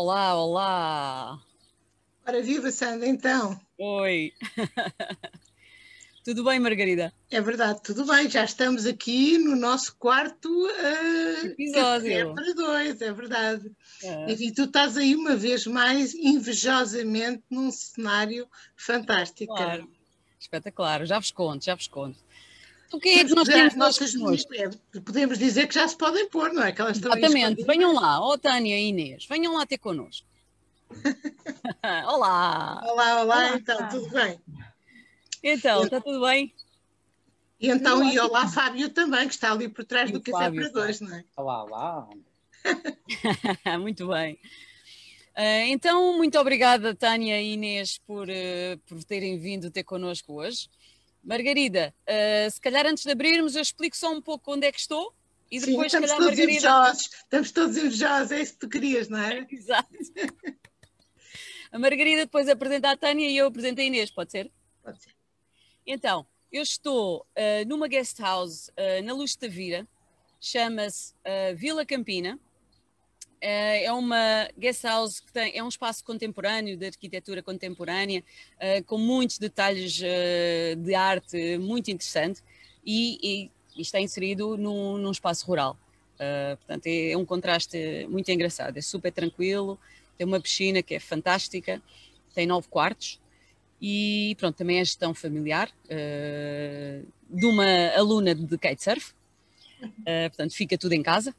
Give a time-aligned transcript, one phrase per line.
[0.00, 1.42] Olá, olá!
[2.24, 3.60] Ora, viva Sandra, então.
[3.76, 4.32] Oi!
[6.24, 7.12] Tudo bem, Margarida?
[7.28, 8.30] É verdade, tudo bem.
[8.30, 12.12] Já estamos aqui no nosso quarto uh, episódio.
[12.12, 13.72] É para dois, é verdade.
[14.00, 14.30] É.
[14.30, 18.46] Enfim, tu estás aí uma vez mais invejosamente num cenário
[18.76, 19.52] fantástico.
[19.52, 19.90] Claro,
[20.38, 21.04] espetacular.
[21.06, 22.20] Já vos conto, já vos conto.
[22.90, 24.12] O que é que nós temos nossas
[25.04, 26.72] Podemos dizer que já se podem pôr, não é?
[26.72, 27.62] Que elas Exatamente.
[27.64, 30.26] Venham lá, ó oh, Tânia e Inês, venham lá ter connosco.
[32.06, 32.82] olá!
[32.86, 34.40] Olá, olá, então, tudo bem?
[35.42, 36.52] Então, está tudo bem?
[37.60, 40.62] E então, e olá Fábio também, que está ali por trás e do Café Fábio,
[40.62, 41.24] para Dois, não é?
[41.36, 42.08] Olá, olá.
[43.80, 44.38] muito bem.
[45.36, 50.68] Uh, então, muito obrigada, Tânia e Inês, por, uh, por terem vindo ter connosco hoje.
[51.22, 54.80] Margarida, uh, se calhar antes de abrirmos, eu explico só um pouco onde é que
[54.80, 55.14] estou
[55.50, 56.52] e depois, Sim, se calhar, Margarida.
[56.52, 57.04] Invejosos.
[57.06, 59.46] Estamos todos invejosos, é isso que tu querias, não é?
[59.50, 59.88] Exato.
[61.70, 64.50] A Margarida depois apresenta a Tânia e eu apresento a Inês, pode ser?
[64.82, 65.14] Pode ser.
[65.86, 69.86] Então, eu estou uh, numa guest house uh, na Luz de Tavira,
[70.40, 71.14] chama-se
[71.56, 72.38] Vila Campina.
[73.40, 78.22] É uma guest house que tem, é um espaço contemporâneo, de arquitetura contemporânea,
[78.86, 80.00] com muitos detalhes
[80.76, 82.42] de arte muito interessante
[82.84, 85.76] e, e, está inserido num, num espaço rural.
[86.58, 89.78] portanto, é, é um contraste muito engraçado, é super tranquilo,
[90.16, 91.80] tem uma piscina que é fantástica,
[92.34, 93.20] tem nove quartos,
[93.80, 95.70] e pronto, também é gestão familiar
[97.30, 97.64] de uma
[97.96, 99.12] aluna de kitesurf,
[100.28, 101.34] portanto fica tudo em casa.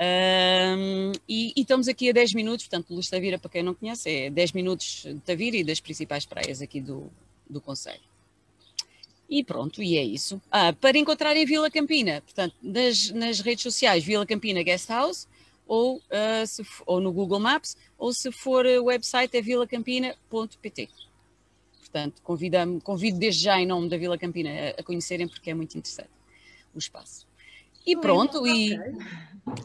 [0.00, 4.08] Uh, e, e, estamos aqui a 10 minutos, portanto, Luz Tavira, para quem não conhece,
[4.08, 7.10] é 10 minutos de Tavira e das principais praias aqui do,
[7.48, 8.00] do Conselho.
[9.28, 10.40] E pronto, e é isso.
[10.50, 15.28] Ah, para encontrar em Vila Campina, portanto, nas, nas redes sociais, Vila Campina Guest House,
[15.68, 20.88] ou, uh, se, ou no Google Maps, ou se for o website é vilacampina.pt.
[21.78, 25.54] Portanto, convido, convido desde já em nome da Vila Campina a, a conhecerem porque é
[25.54, 26.10] muito interessante
[26.74, 27.28] o espaço.
[27.86, 28.78] E pronto, e,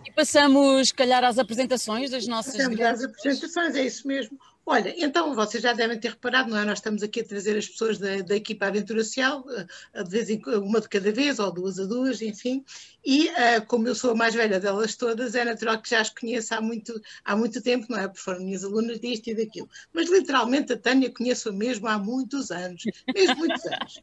[0.06, 2.56] e, passamos, calhar, às apresentações das nossas.
[2.56, 4.38] Passamos às apresentações, é isso mesmo.
[4.68, 6.66] Olha, então vocês já devem ter reparado, não é?
[6.66, 9.46] Nós estamos aqui a trazer as pessoas da, da equipa Aventura Social,
[9.94, 12.66] eh, de vez em uma de cada vez, ou duas a duas, enfim.
[13.06, 16.09] E uh, como eu sou a mais velha delas todas, é natural que já as
[16.09, 18.08] conheça há muito, há muito tempo, não é?
[18.08, 19.69] Porque foram minhas alunas disto e daquilo.
[19.94, 22.81] Mas literalmente a Tânia conheço mesmo há muitos anos,
[23.14, 24.02] mesmo muitos anos.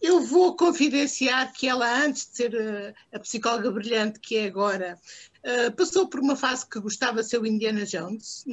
[0.00, 4.46] Eu vou confidenciar que ela, antes de ser a, eh, a psicóloga brilhante que é
[4.46, 4.98] agora,
[5.44, 8.44] uh, passou por uma fase que gostava de ser o Indiana Jones,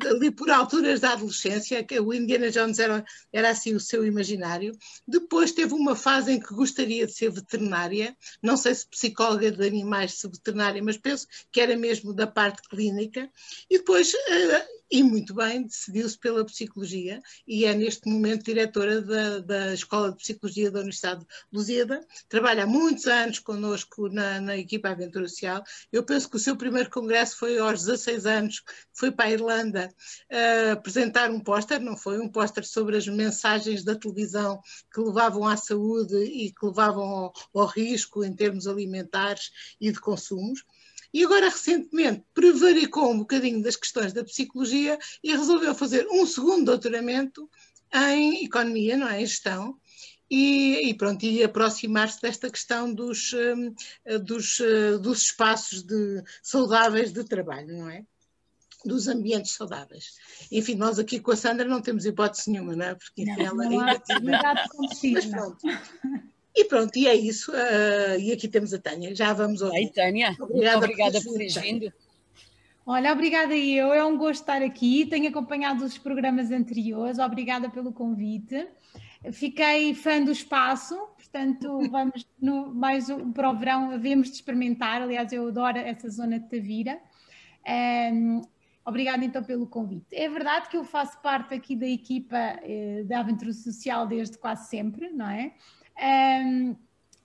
[0.00, 4.76] ali por alturas da adolescência, que o Indiana Jones era, era assim o seu imaginário.
[5.06, 9.66] Depois teve uma fase em que gostaria de ser veterinária, não sei se psicóloga de
[9.66, 13.30] animais, se veterinária, mas penso que era mesmo da parte clínica.
[13.70, 19.38] E depois uh, e muito bem, decidiu-se pela psicologia e é neste momento diretora da,
[19.40, 22.06] da Escola de Psicologia da Universidade de Lusíada.
[22.28, 25.64] Trabalha há muitos anos connosco na, na equipa Aventura Social.
[25.92, 29.94] Eu penso que o seu primeiro congresso foi aos 16 anos, foi para a Irlanda
[30.30, 32.18] uh, apresentar um póster, não foi?
[32.18, 34.60] Um póster sobre as mensagens da televisão
[34.92, 40.00] que levavam à saúde e que levavam ao, ao risco em termos alimentares e de
[40.00, 40.64] consumos.
[41.14, 46.66] E agora, recentemente, prevaricou um bocadinho das questões da psicologia e resolveu fazer um segundo
[46.66, 47.48] doutoramento
[47.94, 49.22] em economia, não é?
[49.22, 49.78] Em gestão.
[50.30, 53.74] E, e pronto, e aproximar-se desta questão dos, hum,
[54.24, 58.04] dos, eh, dos espaços de, saudáveis de trabalho, não é?
[58.84, 60.14] dos ambientes saudáveis.
[60.50, 62.94] Enfim, nós aqui com a Sandra não temos hipótese nenhuma, não é?
[62.94, 64.40] Porque não, ela não ainda tinha.
[65.12, 65.58] Mas pronto.
[66.54, 67.52] E pronto, e é isso.
[67.52, 69.14] Uh, e aqui temos a Tânia.
[69.14, 69.76] Já vamos ouvir.
[69.76, 71.92] Aí, Tânia, obrigada, obrigada por teres vindo.
[72.86, 73.92] Olha, obrigada eu.
[73.92, 75.04] É um gosto estar aqui.
[75.06, 77.18] Tenho acompanhado os programas anteriores.
[77.18, 78.66] Obrigada pelo convite.
[79.32, 85.02] Fiquei fã do espaço, portanto, vamos no, mais para o verão, havemos de experimentar.
[85.02, 87.00] Aliás, eu adoro essa zona de Tavira.
[88.12, 88.42] Um,
[88.86, 90.14] Obrigada então pelo convite.
[90.14, 94.68] É verdade que eu faço parte aqui da equipa eh, da Aventura Social desde quase
[94.68, 95.52] sempre, não é?
[96.00, 96.76] Um,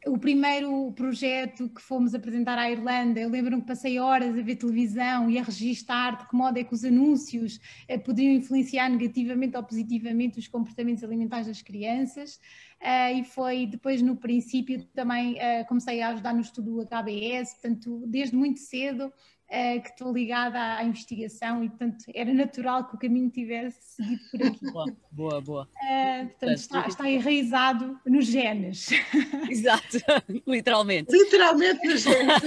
[0.08, 4.56] o primeiro projeto que fomos apresentar à Irlanda, eu lembro-me que passei horas a ver
[4.56, 9.56] televisão e a registar de que modo é que os anúncios eh, podiam influenciar negativamente
[9.56, 12.40] ou positivamente os comportamentos alimentares das crianças.
[12.82, 17.54] Uh, e foi depois no princípio também uh, comecei a ajudar no estudo do HBS,
[17.54, 19.14] portanto, desde muito cedo
[19.52, 24.44] que estou ligada à, investigação e, portanto, era natural que o caminho tivesse seguido por
[24.44, 24.72] aqui.
[24.72, 25.42] Boa, boa.
[25.42, 25.70] boa.
[25.76, 28.88] Uh, portanto, está, está, enraizado nos genes.
[29.52, 29.98] Exato,
[30.48, 31.12] literalmente.
[31.12, 32.44] Literalmente nos genes.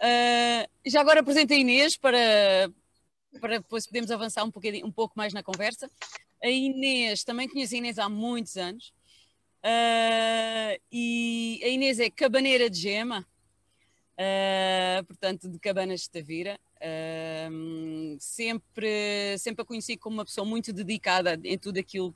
[0.00, 2.72] uh, já agora apresento a Inês para,
[3.38, 4.52] para depois podermos avançar um,
[4.84, 5.90] um pouco mais na conversa.
[6.42, 8.90] A Inês, também conheço a Inês há muitos anos.
[9.58, 13.26] Uh, e a Inês é cabaneira de gema,
[14.18, 16.58] uh, portanto, de Cabanas de Tavira.
[16.76, 22.14] Uh, sempre, sempre a conheci como uma pessoa muito dedicada em tudo aquilo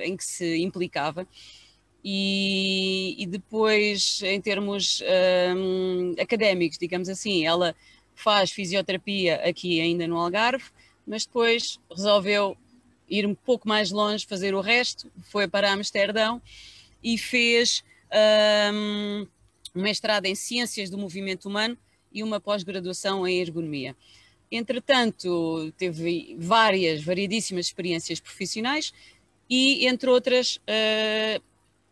[0.00, 1.24] em que se implicava.
[2.02, 5.00] E, e depois, em termos
[6.20, 7.76] académicos, digamos assim, ela
[8.12, 10.64] faz fisioterapia aqui ainda no Algarve,
[11.06, 12.56] mas depois resolveu
[13.08, 16.42] ir um pouco mais longe, fazer o resto, foi para Amsterdão
[17.02, 17.84] e fez
[19.74, 21.76] um mestrado em Ciências do Movimento Humano
[22.12, 23.96] e uma pós-graduação em Ergonomia.
[24.50, 28.92] Entretanto, teve várias, variedíssimas experiências profissionais
[29.48, 31.42] e, entre outras, uh,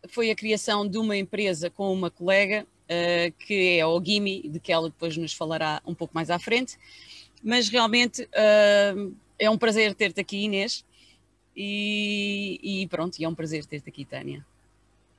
[0.09, 4.59] foi a criação de uma empresa com uma colega, uh, que é a Ogimi, de
[4.59, 6.77] que ela depois nos falará um pouco mais à frente.
[7.41, 10.83] Mas realmente uh, é um prazer ter-te aqui, Inês.
[11.55, 14.45] E, e pronto, e é um prazer ter-te aqui, Tânia.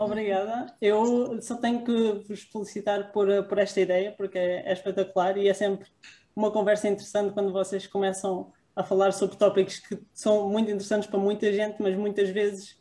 [0.01, 0.75] Obrigada.
[0.81, 5.47] Eu só tenho que vos felicitar por, por esta ideia, porque é, é, espetacular e
[5.47, 5.87] é sempre
[6.35, 11.19] uma conversa interessante quando vocês começam a falar sobre tópicos que são muito interessantes para
[11.19, 12.81] muita gente, mas muitas vezes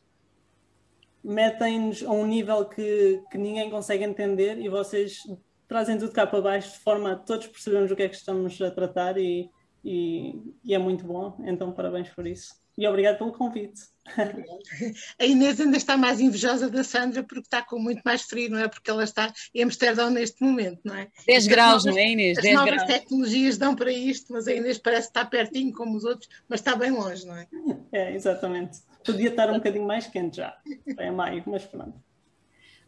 [1.22, 5.20] metem-nos a um nível que, que ninguém consegue entender e vocês
[5.68, 8.62] trazem tudo cá para baixo de forma a todos percebermos o que é que estamos
[8.62, 9.50] a tratar e,
[9.84, 11.36] e, e é muito bom.
[11.44, 13.82] Então, parabéns por isso e obrigado pelo convite.
[15.20, 18.58] A Inês ainda está mais invejosa da Sandra porque está com muito mais frio, não
[18.58, 18.70] é?
[18.70, 21.10] Porque ela está em Amsterdão neste momento, não é?
[21.28, 22.38] 10 graus, novas, não é, Inês?
[22.38, 22.88] As novas graus.
[22.88, 26.74] tecnologias dão para isto, mas a Inês parece estar pertinho como os outros, mas está
[26.74, 27.48] bem longe, não é?
[27.92, 28.80] É, exatamente.
[29.06, 30.58] Podia estar um bocadinho mais quente já,
[30.98, 31.94] é maio, mas pronto.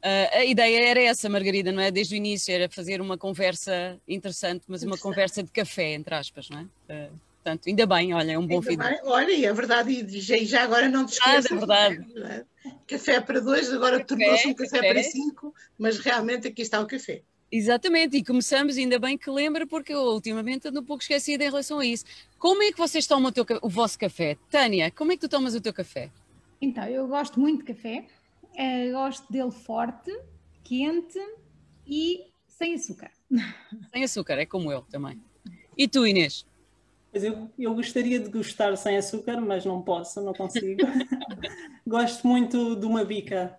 [0.04, 1.92] Uh, a ideia era essa, Margarida, não é?
[1.92, 6.50] Desde o início, era fazer uma conversa interessante, mas uma conversa de café, entre aspas,
[6.50, 7.08] não é?
[7.08, 7.12] Uh,
[7.44, 9.02] Portanto, ainda bem, olha, é um bom feedback.
[9.04, 11.52] Olha, e é verdade, e já agora não te esqueças.
[11.52, 12.06] Ah, é verdade.
[12.18, 12.46] É?
[12.88, 16.86] Café para dois, agora tornou-se um café, café, para cinco, mas realmente aqui está o
[16.86, 17.24] café.
[17.52, 21.48] Exatamente, e começamos, ainda bem que lembra, porque eu ultimamente ando um pouco esquecida em
[21.48, 22.06] relação a isso.
[22.38, 24.38] Como é que vocês tomam o, teu, o vosso café?
[24.52, 26.12] Tânia, como é que tu tomas o teu café?
[26.62, 28.06] Então, eu gosto muito de café,
[28.54, 30.16] uh, gosto dele forte,
[30.64, 31.20] quente
[31.88, 33.10] e sem açúcar.
[33.92, 35.20] Sem açúcar, é como eu também.
[35.76, 36.46] E tu, Inês?
[37.14, 40.82] Mas eu, eu gostaria de gostar sem açúcar, mas não posso, não consigo.
[41.86, 43.58] Gosto muito de uma bica,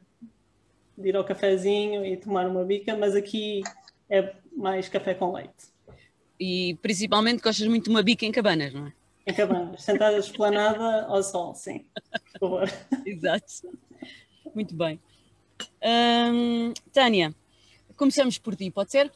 [0.97, 3.63] de ir ao cafezinho e tomar uma bica, mas aqui
[4.09, 5.73] é mais café com leite.
[6.41, 8.93] E principalmente gostas muito de uma bica em cabanas, não é?
[9.27, 12.69] Em cabanas, sentada esplanada ao sol, sim, por favor.
[13.05, 13.79] Exato.
[14.55, 14.99] Muito bem.
[15.83, 17.35] Hum, Tânia,
[17.97, 19.13] começamos por ti, pode ser?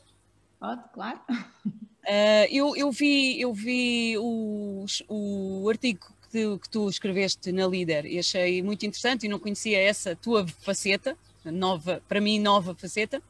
[0.61, 1.21] Pode, claro.
[2.07, 8.05] Uh, eu, eu, vi, eu vi o, o artigo que que tu, escreveste na Líder
[8.05, 13.23] e achei muito interessante e não conhecia essa tua faceta, nova, para mim nova faceta,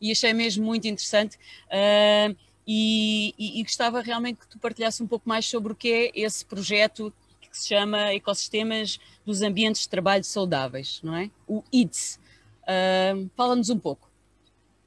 [0.00, 1.36] e achei mesmo muito interessante.
[1.66, 5.92] Uh, e, e, e, gostava realmente que tu partilhasse um pouco mais sobre o que
[5.92, 11.30] é esse projeto que se chama Ecossistemas dos Ambientes de Trabalho Saudáveis, não é?
[11.48, 12.20] O IDS.
[12.62, 14.09] Uh, Fala-nos um pouco.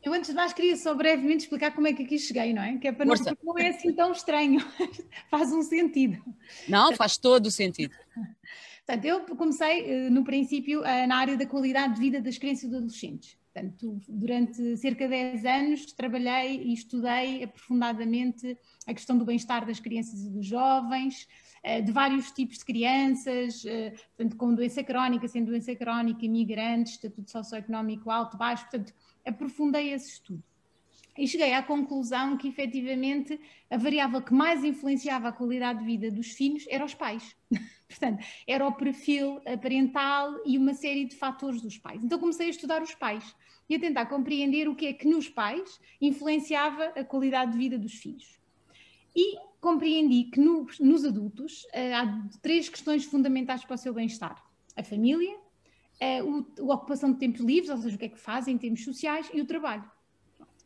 [0.04, 2.78] Eu antes de mais queria só brevemente explicar como é que aqui cheguei, não é?
[2.78, 4.60] Que é para não, não é assim tão estranho,
[5.32, 6.22] faz um sentido.
[6.68, 7.96] Não, faz todo o sentido.
[8.86, 12.66] Portanto, eu comecei eh, no princípio eh, na área da qualidade de vida das crianças
[12.66, 13.38] e dos adolescentes.
[13.54, 19.80] Portanto, durante cerca de 10 anos trabalhei e estudei aprofundadamente a questão do bem-estar das
[19.80, 21.30] crianças e dos jovens,
[21.64, 23.64] eh, de vários tipos de crianças,
[24.18, 28.94] portanto, com doença crónica, sem doença crónica, imigrantes, estatuto socioeconómico alto, baixo, portanto,
[29.26, 30.44] aprofundei esse estudo.
[31.18, 33.40] E cheguei à conclusão que, efetivamente,
[33.70, 37.36] a variável que mais influenciava a qualidade de vida dos filhos era os pais.
[37.88, 42.04] Portanto, era o perfil parental e uma série de fatores dos pais.
[42.04, 43.36] Então, comecei a estudar os pais
[43.70, 47.78] e a tentar compreender o que é que nos pais influenciava a qualidade de vida
[47.78, 48.40] dos filhos.
[49.16, 54.44] E compreendi que no, nos adultos uh, há três questões fundamentais para o seu bem-estar:
[54.76, 55.38] a família,
[56.24, 58.84] o, a ocupação de tempos livres, ou seja, o que é que fazem em termos
[58.84, 59.90] sociais, e o trabalho.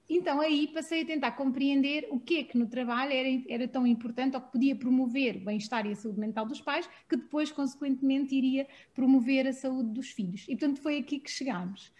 [0.09, 3.85] Então aí passei a tentar compreender o que é que no trabalho era, era tão
[3.85, 7.51] importante ou que podia promover o bem-estar e a saúde mental dos pais, que depois,
[7.51, 10.43] consequentemente, iria promover a saúde dos filhos.
[10.47, 11.91] E portanto foi aqui que chegámos.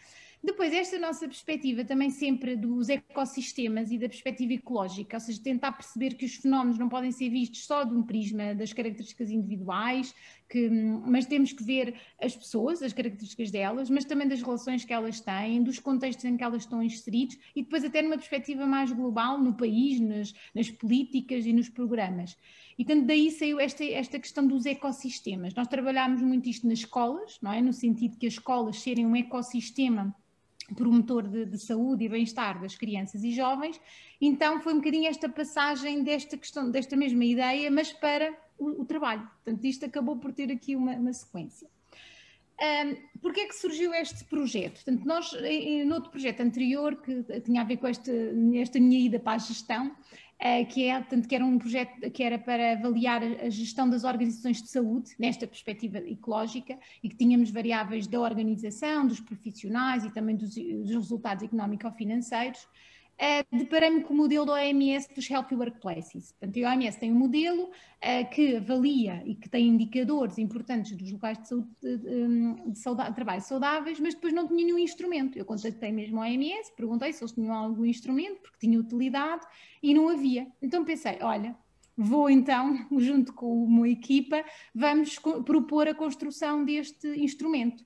[0.47, 5.73] Depois, esta nossa perspectiva também sempre dos ecossistemas e da perspectiva ecológica, ou seja, tentar
[5.73, 10.15] perceber que os fenómenos não podem ser vistos só de um prisma das características individuais,
[10.47, 14.93] que, mas temos que ver as pessoas, as características delas, mas também das relações que
[14.93, 18.89] elas têm, dos contextos em que elas estão inseridas e depois até numa perspectiva mais
[18.93, 22.37] global no país, nas, nas políticas e nos programas.
[22.79, 25.53] E tanto daí saiu esta, esta questão dos ecossistemas.
[25.53, 27.61] Nós trabalhámos muito isto nas escolas, não é?
[27.61, 30.15] No sentido que as escolas serem um ecossistema
[30.75, 33.79] promotor de, de, saúde e bem-estar das crianças e jovens,
[34.19, 38.85] então foi um bocadinho esta passagem desta questão, desta mesma ideia, mas para o, o
[38.85, 39.29] trabalho.
[39.43, 41.67] Portanto, isto acabou por ter aqui uma, uma sequência.
[42.59, 44.75] Um, Porquê é que surgiu este projeto?
[44.75, 45.31] Portanto, nós,
[45.85, 48.11] no outro projeto anterior, que tinha a ver com esta,
[48.55, 49.95] esta minha ida para a gestão,
[50.69, 54.69] que, é, que era um projeto que era para avaliar a gestão das organizações de
[54.69, 60.53] saúde, nesta perspectiva ecológica, e que tínhamos variáveis da organização, dos profissionais e também dos,
[60.53, 62.67] dos resultados económico-financeiros,
[63.21, 66.31] uh, deparei-me com o modelo da OMS dos Healthy Workplaces.
[66.33, 71.11] Portanto, a OMS tem um modelo uh, que avalia e que tem indicadores importantes dos
[71.11, 75.37] locais de, saúde, de, de, de trabalho saudáveis, mas depois não tinha nenhum instrumento.
[75.37, 79.45] Eu contactei mesmo a OMS, perguntei se eles tinham algum instrumento, porque tinha utilidade,
[79.81, 80.47] e não havia.
[80.61, 81.55] Então pensei, olha,
[81.97, 84.43] vou então, junto com uma equipa,
[84.73, 87.85] vamos propor a construção deste instrumento.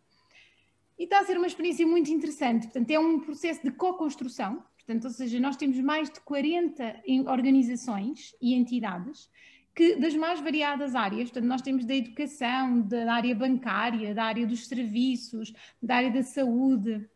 [1.00, 2.68] E está a ser uma experiência muito interessante.
[2.68, 8.36] Portanto, é um processo de co-construção, Portanto, ou seja, nós temos mais de 40 organizações
[8.42, 9.30] e entidades
[9.74, 14.46] que das mais variadas áreas, portanto, nós temos da educação, da área bancária, da área
[14.46, 17.08] dos serviços, da área da saúde,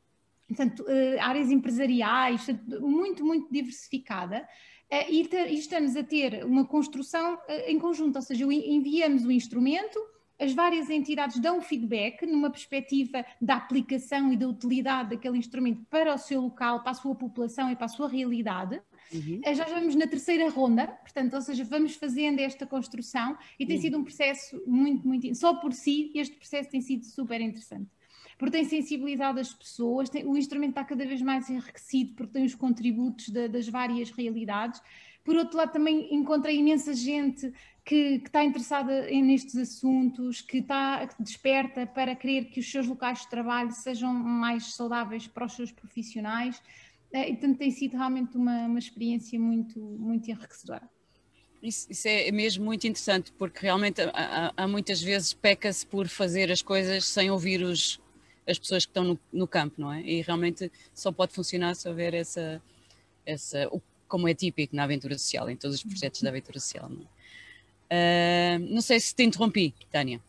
[0.48, 2.48] portanto, eh, áreas empresariais,
[2.80, 4.48] muito, muito diversificada.
[4.90, 5.22] Eh, e
[5.54, 10.00] estamos a ter uma construção eh, em conjunto, ou seja, enviamos o instrumento,
[10.40, 16.14] as várias entidades dão feedback numa perspectiva da aplicação e da utilidade daquele instrumento para
[16.14, 18.82] o seu local, para a sua população e para a sua realidade.
[19.14, 19.40] Uhum.
[19.44, 23.78] Eh, já vamos na terceira ronda, portanto, ou seja, vamos fazendo esta construção e tem
[23.78, 23.82] uhum.
[23.82, 25.34] sido um processo muito, muito.
[25.36, 27.90] Só por si, este processo tem sido super interessante.
[28.38, 32.44] Porque tem sensibilizado as pessoas, tem, o instrumento está cada vez mais enriquecido porque tem
[32.44, 34.82] os contributos de, das várias realidades.
[35.26, 37.52] Por outro lado, também encontrei imensa gente
[37.84, 43.22] que, que está interessada nestes assuntos, que está desperta para querer que os seus locais
[43.22, 46.62] de trabalho sejam mais saudáveis para os seus profissionais.
[47.12, 50.88] Eh, e, portanto, tem sido realmente uma, uma experiência muito, muito enriquecedora.
[51.62, 56.52] Isso, isso, é mesmo muito interessante, porque realmente há, há muitas vezes peca-se por fazer
[56.52, 58.00] as coisas sem ouvir os,
[58.48, 60.02] as pessoas que estão no, no, campo, não é?
[60.02, 62.62] E realmente só pode funcionar se houver essa,
[63.26, 63.68] essa,
[64.08, 67.16] como é típico na aventura social, em todos os projetos da aventura social, não é?
[67.86, 70.20] Uh, não sei se te interrompi, Tânia.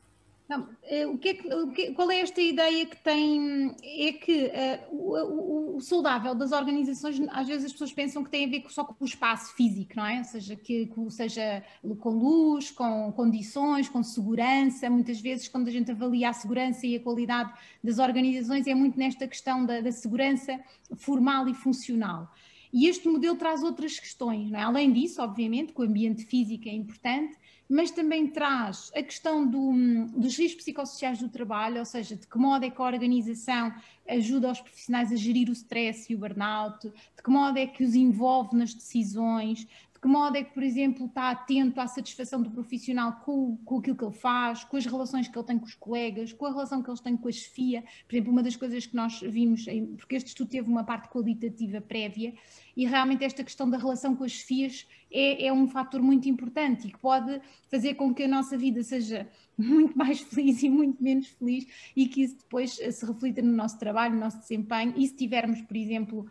[0.48, 3.74] Não, eh, o que, é que, o que qual é esta ideia que tem?
[3.82, 8.30] É que uh, o, o, o, saudável das organizações, às vezes as pessoas pensam que
[8.30, 10.18] tem a ver só com o espaço físico, não é?
[10.18, 11.64] Ou seja, que, que seja
[11.98, 14.88] com luz, com condições, com segurança.
[14.88, 17.52] Muitas vezes, quando a gente avalia a segurança e a qualidade
[17.82, 20.60] das organizações, é muito nesta questão da, da segurança
[20.94, 22.32] formal e funcional.
[22.76, 24.60] E este modelo traz outras questões, é?
[24.60, 27.34] além disso, obviamente, que o ambiente físico é importante,
[27.66, 29.72] mas também traz a questão do,
[30.14, 33.74] dos riscos psicossociais do trabalho, ou seja, de que modo é que a organização
[34.06, 37.82] ajuda os profissionais a gerir o stress e o burnout, de que modo é que
[37.82, 42.40] os envolve nas decisões, de que modo é que, por exemplo, está atento à satisfação
[42.40, 45.64] do profissional com, com aquilo que ele faz, com as relações que ele tem com
[45.64, 47.82] os colegas, com a relação que eles têm com a chefia.
[48.06, 49.64] Por exemplo, uma das coisas que nós vimos,
[49.96, 52.34] porque este estudo teve uma parte qualitativa prévia,
[52.76, 56.86] e realmente esta questão da relação com as chefias é, é um fator muito importante
[56.86, 61.02] e que pode fazer com que a nossa vida seja muito mais feliz e muito
[61.02, 65.04] menos feliz e que isso depois se reflita no nosso trabalho, no nosso desempenho e
[65.04, 66.26] se tivermos, por exemplo,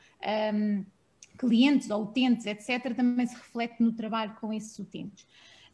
[0.53, 0.85] um,
[1.37, 5.25] clientes ou utentes, etc., também se reflete no trabalho com esses utentes.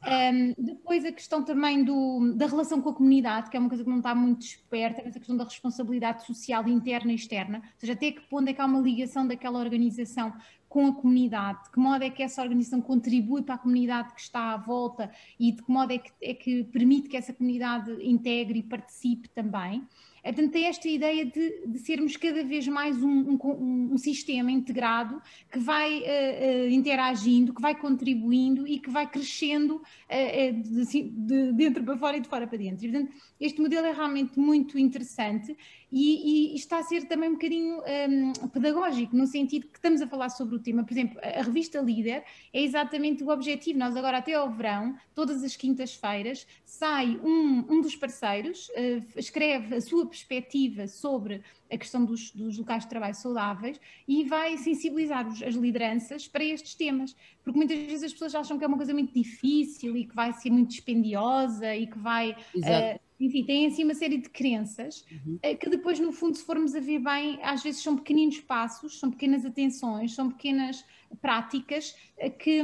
[0.04, 3.84] Um, depois a questão também do, da relação com a comunidade, que é uma coisa
[3.84, 7.94] que não está muito desperta, essa questão da responsabilidade social interna e externa, ou seja,
[7.94, 10.34] até que ponto é que há uma ligação daquela organização
[10.68, 14.22] com a comunidade, de que modo é que essa organização contribui para a comunidade que
[14.22, 17.92] está à volta e de que modo é que, é que permite que essa comunidade
[18.02, 19.86] integre e participe também.
[20.24, 25.22] Portanto, tem esta ideia de, de sermos cada vez mais um, um, um sistema integrado
[25.52, 31.84] que vai uh, interagindo, que vai contribuindo e que vai crescendo uh, de, de, dentro
[31.84, 32.86] para fora e de fora para dentro.
[32.86, 35.58] E, portanto, este modelo é realmente muito interessante
[35.92, 40.08] e, e, está a ser também um bocadinho um, pedagógico, no sentido que estamos a
[40.08, 40.84] falar sobre o tema.
[40.84, 43.78] Por exemplo, a revista Líder é exatamente o objetivo.
[43.78, 49.76] Nós agora até ao verão, todas as quintas-feiras, sai um, um dos parceiros, uh, escreve
[49.76, 55.28] a sua perspectiva sobre a questão dos, dos, locais de trabalho saudáveis e vai sensibilizar
[55.28, 57.16] os, as lideranças para estes temas.
[57.44, 60.32] Porque muitas vezes as pessoas acham que é uma coisa muito difícil e que vai
[60.34, 62.32] ser muito dispendiosa e que vai...
[62.56, 65.40] Uh, enfim, têm assim uma série de crenças uhum.
[65.42, 69.00] Eh, que depois, no fundo, se formos a ver bem, às vezes são pequeninos passos,
[69.00, 70.84] são pequenas atenções, são pequenas
[71.22, 72.62] práticas eh, que,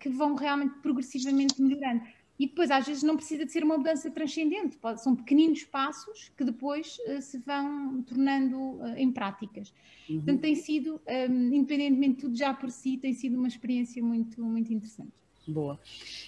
[0.00, 2.02] que vão realmente progressivamente melhorando.
[2.38, 6.30] E depois, às vezes, não precisa de ser uma mudança transcendente, pode, são pequeninos passos
[6.36, 9.74] que depois uh, se vão tornando uh, em práticas.
[10.08, 10.18] Uhum.
[10.18, 11.00] Portanto, tem sido,
[11.30, 15.12] um, independentemente de tudo já por si, tem sido uma experiência muito, muito interessante.
[15.48, 15.80] Boa.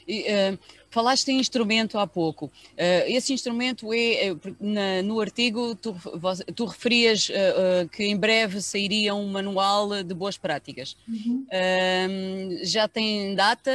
[0.08, 0.58] E, uh,
[0.88, 2.46] falaste em instrumento há pouco.
[2.46, 5.94] Uh, esse instrumento é, é na, no artigo, tu,
[6.54, 10.96] tu referias uh, que em breve sairia um manual de boas práticas.
[11.06, 11.46] Uhum.
[12.62, 13.70] já tem data?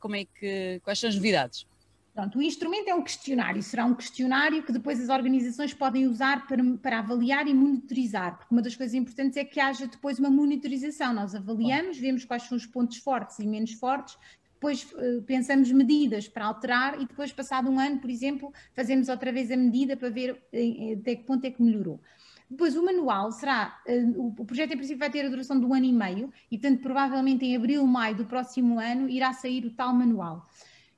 [0.00, 1.66] Como é que, quais são as novidades?
[2.14, 6.46] Pronto, o instrumento é um questionário, será um questionário que depois as organizações podem usar
[6.46, 10.30] para, para, avaliar e monitorizar, porque uma das coisas importantes é que haja depois uma
[10.30, 11.12] monitorização.
[11.12, 14.16] Nós avaliamos, vemos quais são os pontos fortes e menos fortes
[14.64, 19.30] depois uh, pensamos medidas para alterar e depois, passado um ano, por exemplo, fazemos outra
[19.30, 22.00] vez a medida para ver uh, até que ponto é que melhorou.
[22.48, 23.80] Depois, o manual será,
[24.16, 26.82] o projeto em princípio vai ter a duração de um ano e meio e, portanto,
[26.82, 30.46] provavelmente em abril, maio do próximo ano irá sair o tal manual.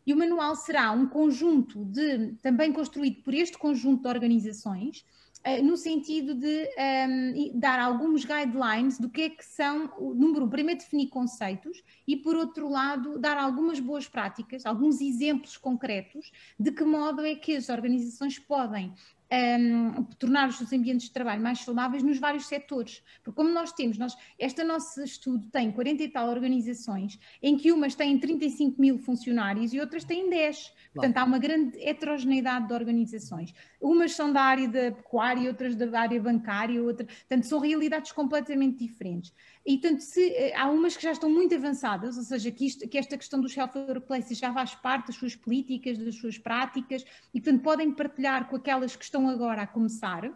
[0.05, 5.26] E o manual será um conjunto de, também construído por este conjunto de organizações, eh,
[5.63, 10.49] no sentido de um, ehm, dar alguns guidelines do que é que são, número um,
[10.49, 16.73] primeiro definir conceitos e, por outro lado, dar algumas boas práticas, alguns exemplos concretos de
[16.73, 18.93] que modo é que as organizações podem
[19.33, 23.03] um, tornar os seus ambientes de trabalho mais saudáveis nos vários setores.
[23.23, 27.73] Porque como nós temos, nós, este nosso estudo tem 40 e tal organizações, em que
[27.73, 30.73] umas têm 35 mil funcionários e outras têm 10.
[30.95, 33.53] Portanto, há uma grande heterogeneidade de organizações.
[33.81, 38.79] Umas são da área da pecuária, outras da área bancária, outras, portanto, são realidades completamente
[38.79, 39.33] diferentes.
[39.67, 42.89] E, portanto, se, eh, há umas que já estão muito avançadas, ou seja, que, isto,
[42.89, 47.05] que esta questão dos health workplaces já faz parte das suas políticas, das suas práticas,
[47.35, 50.33] e, portanto, podem partilhar com aquelas que estão agora a começar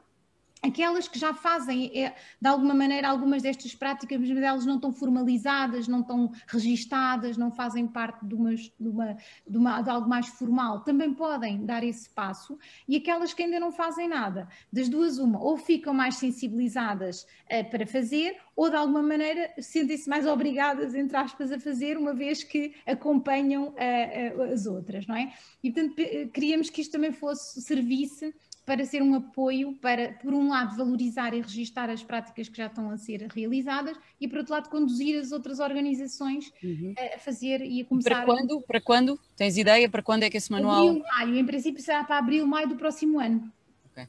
[0.63, 4.93] aquelas que já fazem, é, de alguma maneira, algumas destas práticas, mas elas não estão
[4.93, 10.09] formalizadas, não estão registadas, não fazem parte de, uma, de, uma, de, uma, de algo
[10.09, 14.89] mais formal, também podem dar esse passo, e aquelas que ainda não fazem nada, das
[14.89, 20.27] duas uma, ou ficam mais sensibilizadas uh, para fazer, ou de alguma maneira sentem-se mais
[20.27, 25.33] obrigadas, entre aspas, a fazer, uma vez que acompanham uh, uh, as outras, não é?
[25.63, 25.95] E portanto
[26.33, 28.35] queríamos que isto também fosse, servisse
[28.71, 32.67] para ser um apoio para, por um lado, valorizar e registar as práticas que já
[32.67, 36.95] estão a ser realizadas e, por outro lado, conduzir as outras organizações uhum.
[36.97, 38.11] a fazer e a começar.
[38.11, 38.61] Para quando?
[38.61, 39.21] Para quando?
[39.37, 40.89] Tens ideia para quando é que esse manual?
[40.89, 41.37] Abril, maio.
[41.37, 43.53] Em princípio será para abril, maio do próximo ano.
[43.91, 44.07] Ok.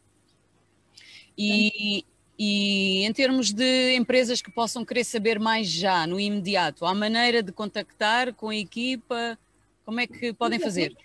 [1.36, 2.06] E,
[2.38, 7.42] e em termos de empresas que possam querer saber mais já, no imediato, há maneira
[7.42, 9.40] de contactar com a equipa?
[9.84, 10.96] Como é que podem fazer?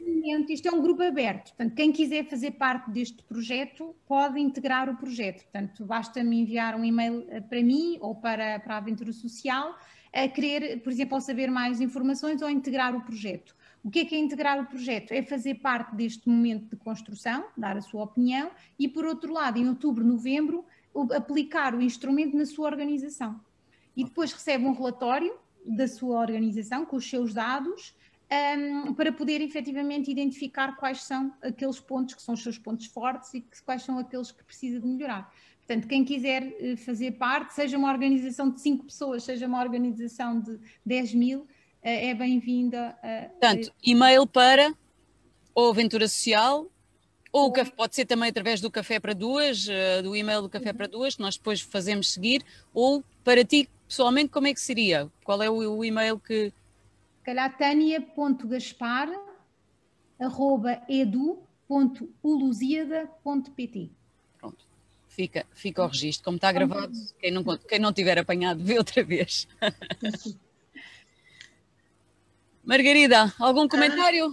[0.48, 4.96] Isto é um grupo aberto, portanto, quem quiser fazer parte deste projeto pode integrar o
[4.96, 5.42] projeto.
[5.42, 9.78] Portanto, basta-me enviar um e-mail eh, para mim ou para, para a Aventura Social
[10.12, 13.54] a querer, por exemplo, saber mais informações ou integrar o projeto.
[13.84, 15.12] O que é que é integrar o projeto?
[15.12, 19.58] É fazer parte deste momento de construção, dar a sua opinião e, por outro lado,
[19.58, 20.64] em outubro, novembro,
[21.14, 23.38] aplicar o instrumento na sua organização.
[23.96, 25.32] E depois recebe um relatório
[25.66, 27.94] da sua organização com os seus dados
[28.30, 33.32] um, para poder efetivamente identificar quais são aqueles pontos que são os seus pontos fortes
[33.34, 35.32] e que, quais são aqueles que precisa de melhorar.
[35.66, 40.40] Portanto, quem quiser eh, fazer parte, seja uma organização de 5 pessoas, seja uma organização
[40.40, 41.46] de 10 mil,
[41.82, 42.96] eh, é bem-vinda.
[43.40, 44.72] Portanto, e-mail para
[45.56, 46.70] ou Aventura Social,
[47.32, 50.76] ou pode ser também através do Café para Duas, eh, do e-mail do Café uhum.
[50.76, 55.10] para Duas, que nós depois fazemos seguir, ou para ti, pessoalmente, como é que seria?
[55.24, 56.52] Qual é o, o e-mail que,
[57.26, 57.56] calhar
[64.38, 64.64] Pronto,
[65.08, 66.24] fica, fica o registro.
[66.24, 69.48] Como está gravado, quem não, quem não tiver apanhado, vê outra vez.
[72.64, 74.32] Margarida, algum comentário?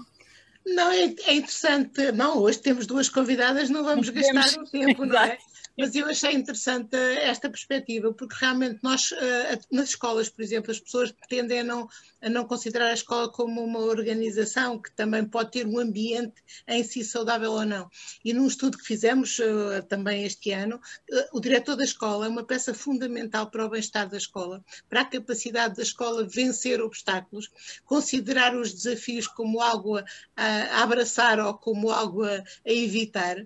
[0.65, 2.11] Não, é, é, interessante.
[2.11, 5.37] Não, hoje temos duas convidadas, não vamos gastar o tempo, não é?
[5.77, 10.79] Mas eu achei interessante esta perspectiva, porque realmente nós, eh, nas escolas, por exemplo, as
[10.79, 11.87] pessoas tendem a não,
[12.21, 16.83] a não considerar a escola como uma organização que também pode ter um ambiente em
[16.83, 17.89] si saudável ou não.
[18.23, 20.79] E num estudo que fizemos eh, também este ano,
[21.11, 25.01] eh, o diretor da escola é uma peça fundamental para o bem-estar da escola, para
[25.01, 27.49] a capacidade da escola vencer obstáculos,
[27.83, 30.05] considerar os desafios como algo a,
[30.35, 33.37] a abraçar ou como algo a, a evitar.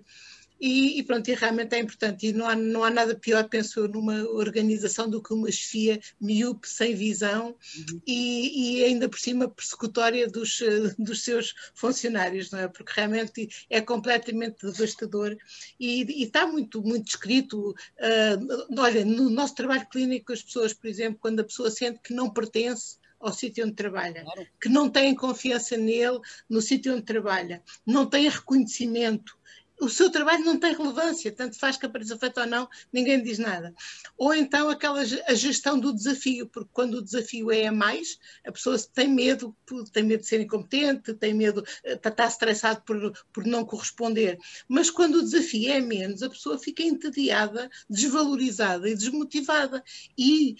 [0.60, 2.26] E, e, pronto, e realmente é importante.
[2.26, 6.00] E não há, não há nada pior, penso eu, numa organização do que uma chefia
[6.20, 8.00] miúpe, sem visão uhum.
[8.06, 12.68] e, e, ainda por cima persecutória dos, eh, dos seus funcionários, não é?
[12.68, 15.36] Porque realmente é completamente devastador
[15.78, 17.70] e, e está muito, muito descrito.
[17.70, 22.12] Uh, olha, no nosso trabalho clínico, as pessoas, por exemplo, quando a pessoa sente que
[22.12, 24.46] não pertence ao sítio onde trabalha, claro.
[24.60, 29.36] que não tem confiança nele no sítio onde trabalha, não tem reconhecimento,
[29.80, 33.38] o seu trabalho não tem relevância, tanto faz que apareça feito ou não, ninguém diz
[33.38, 33.74] nada.
[34.16, 38.52] Ou então aquela a gestão do desafio, porque quando o desafio é a mais, a
[38.52, 39.54] pessoa tem medo,
[39.92, 44.38] tem medo de ser incompetente, tem medo, está, está estressado por, por não corresponder.
[44.66, 49.82] Mas quando o desafio é menos, a pessoa fica entediada, desvalorizada e desmotivada.
[50.16, 50.56] E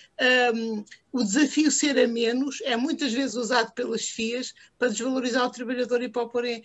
[0.55, 5.51] um, o desafio ser a menos é muitas vezes usado pelas FIAs para desvalorizar o
[5.51, 6.63] trabalhador e para o pôr, em,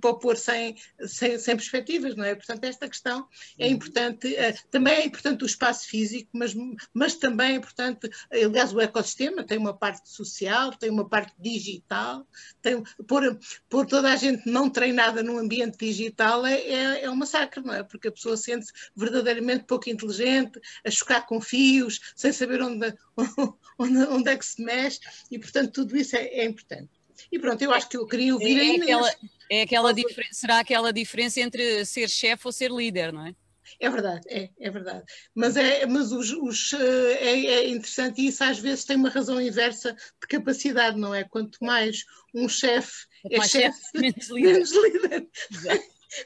[0.00, 2.34] para o pôr sem, sem, sem, perspectivas, não é?
[2.34, 3.26] Portanto, esta questão
[3.58, 3.72] é uhum.
[3.72, 6.54] importante, eh, também é importante o espaço físico, mas,
[6.92, 12.26] mas também é importante, aliás, o ecossistema tem uma parte social, tem uma parte digital,
[12.60, 13.38] tem, pôr,
[13.68, 17.72] pôr toda a gente não treinada num ambiente digital é, é, é um massacre, não
[17.72, 17.82] é?
[17.82, 22.92] Porque a pessoa sente-se verdadeiramente pouco inteligente, a chocar com fios, sem saber onde,
[23.78, 25.00] onde, é que se mexe,
[25.30, 26.90] e portanto tudo isso é, é importante.
[27.32, 29.14] E pronto, eu acho que eu queria ouvir é, é aquela,
[29.50, 29.94] é aquela
[30.30, 33.34] Será aquela diferença entre ser chefe ou ser líder, não é?
[33.80, 35.04] É verdade, é, é verdade.
[35.34, 39.40] Mas, é, mas os, os é, é, interessante e isso às vezes tem uma razão
[39.40, 41.24] inversa de capacidade, não é?
[41.24, 42.04] Quanto mais
[42.34, 44.52] um chefe é chefe, menos líder.
[44.52, 45.28] Menos líder.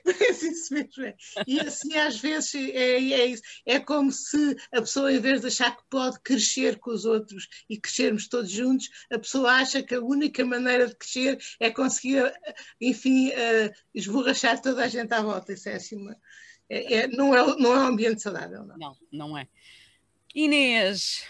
[0.05, 1.05] Parece isso mesmo.
[1.05, 1.15] É.
[1.47, 3.43] E assim, às vezes, é, é isso.
[3.67, 7.49] É como se a pessoa, em vez de achar que pode crescer com os outros
[7.69, 12.33] e crescermos todos juntos, a pessoa acha que a única maneira de crescer é conseguir,
[12.81, 15.53] enfim, uh, esborrachar toda a gente à volta.
[15.53, 16.17] Isso é assim uma,
[16.69, 18.65] é, é, não, é, não é um ambiente saudável.
[18.65, 19.47] Não, não, não é.
[20.35, 21.23] Inês,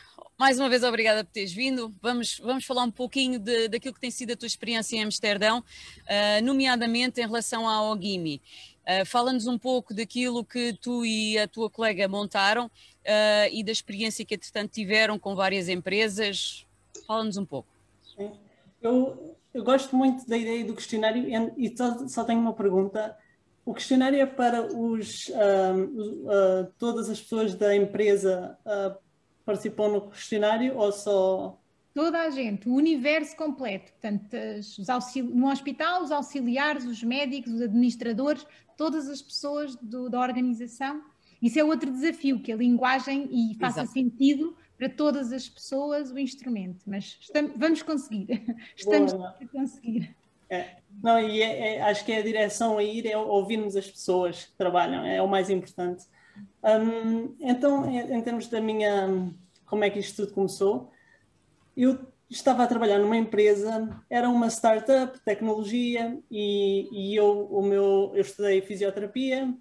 [0.43, 1.95] mais uma vez, obrigada por teres vindo.
[2.03, 5.61] Vamos, vamos falar um pouquinho de, daquilo que tem sido a tua experiência em Amsterdão,
[5.61, 8.43] uh, nomeadamente em relação à Ogimi.
[8.83, 12.71] Uh, Fala-nos um pouco daquilo que tu e a tua colega montaram uh,
[13.53, 16.67] e da experiência que, entretanto, tiveram com várias empresas.
[17.07, 17.69] Fala-nos um pouco.
[18.83, 21.25] Eu, eu, gosto muito da ideia do questionário
[21.57, 23.17] e só, só tenho uma pergunta.
[23.65, 29.12] O questionário é para os, uh, uh, todas as pessoas da empresa uh,
[29.45, 31.59] participou no questionário ou só.
[31.95, 33.93] Toda a gente, o universo completo.
[33.93, 34.35] Portanto,
[34.79, 35.29] os auxili...
[35.33, 41.03] no hospital, os auxiliares, os médicos, os administradores, todas as pessoas do, da organização.
[41.41, 43.93] Isso é outro desafio, que a linguagem e faça Exato.
[43.93, 46.83] sentido para todas as pessoas o instrumento.
[46.87, 48.43] Mas estamos, vamos conseguir.
[48.75, 49.37] Estamos Boa.
[49.41, 50.17] a conseguir.
[50.49, 50.77] É.
[51.03, 54.45] Não, e é, é, acho que é a direção a ir é ouvirmos as pessoas
[54.45, 56.05] que trabalham, é o mais importante.
[56.63, 59.33] Um, então, em, em, termos da minha,
[59.67, 60.91] como é que isto tudo começou,
[61.77, 61.99] eu
[62.31, 68.23] estava a trabalhar numa empresa, era uma startup, tecnologia, e, e eu, o meu, eu
[68.23, 69.53] estudei fisioterapia,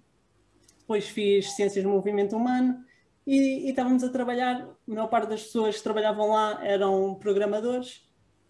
[0.78, 2.84] depois fiz ciências do movimento humano,
[3.26, 8.02] e, e estávamos a trabalhar, a maior parte das pessoas que trabalhavam lá eram programadores,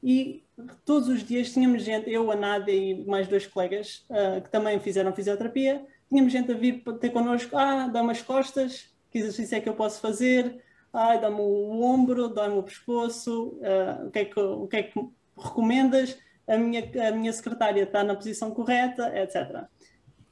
[0.03, 0.45] e
[0.85, 4.79] todos os dias tínhamos gente, eu, a Nádia e mais dois colegas uh, que também
[4.81, 9.61] fizeram fisioterapia, tínhamos gente a vir ter connosco, ah, dá-me as costas, que exercício é
[9.63, 14.25] que eu posso fazer, ah, dá-me o ombro, dá-me o pescoço, uh, o, que é
[14.27, 19.11] que, o que é que recomendas, a minha, a minha secretária está na posição correta,
[19.19, 19.65] etc.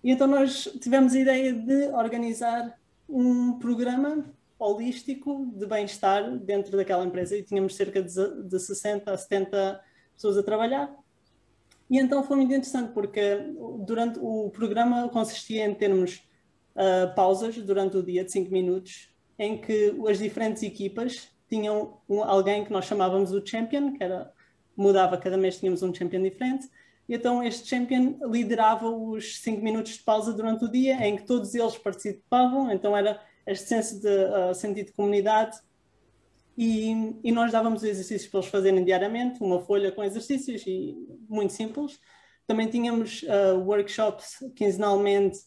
[0.05, 4.27] E então nós tivemos a ideia de organizar um programa
[4.59, 7.37] holístico de bem-estar dentro daquela empresa.
[7.37, 9.81] E tínhamos cerca de 60 a 70
[10.15, 10.95] pessoas a trabalhar
[11.91, 13.39] e então foi muito interessante porque
[13.81, 16.23] durante o programa consistia em termos
[16.77, 22.23] uh, pausas durante o dia de 5 minutos, em que as diferentes equipas tinham um,
[22.23, 24.33] alguém que nós chamávamos o champion, que era
[24.77, 26.69] mudava cada mês tínhamos um champion diferente,
[27.09, 31.25] e então este champion liderava os 5 minutos de pausa durante o dia, em que
[31.25, 35.59] todos eles participavam, então era este senso de uh, sentido de comunidade
[36.57, 40.95] e, e, nós dávamos exercícios para eles fazerem diariamente, uma folha com exercícios e
[41.29, 41.99] muito simples.
[42.47, 45.39] Também tínhamos uh, workshops quinzenalmente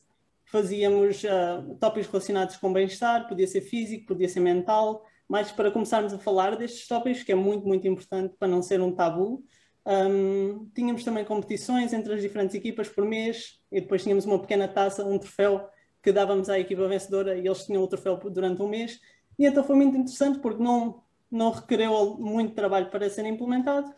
[0.46, 6.14] fazíamos uh, tópicos relacionados com bem-estar, podia ser físico, podia ser mental, mas para começarmos
[6.14, 9.44] a falar destes tópicos, que é muito, muito importante para não ser um tabu,
[9.86, 14.68] um, tínhamos também competições entre as diferentes equipas por mês e depois tínhamos uma pequena
[14.68, 15.68] taça, um troféu
[16.04, 19.00] que dávamos à equipa vencedora e eles tinham o troféu durante um mês.
[19.38, 23.94] E então foi muito interessante porque não, não requereu muito trabalho para ser implementado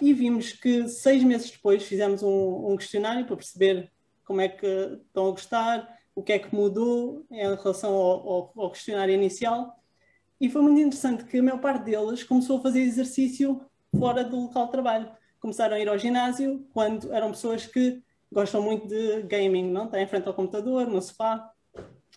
[0.00, 3.90] e vimos que seis meses depois fizemos um, um questionário para perceber
[4.24, 8.52] como é que estão a gostar, o que é que mudou em relação ao, ao,
[8.56, 9.80] ao questionário inicial.
[10.40, 13.60] E foi muito interessante que a maior parte deles começou a fazer exercício
[13.98, 15.10] fora do local de trabalho.
[15.40, 19.84] Começaram a ir ao ginásio quando eram pessoas que gostam muito de gaming, não?
[19.84, 21.50] Estão em frente ao computador, no sofá.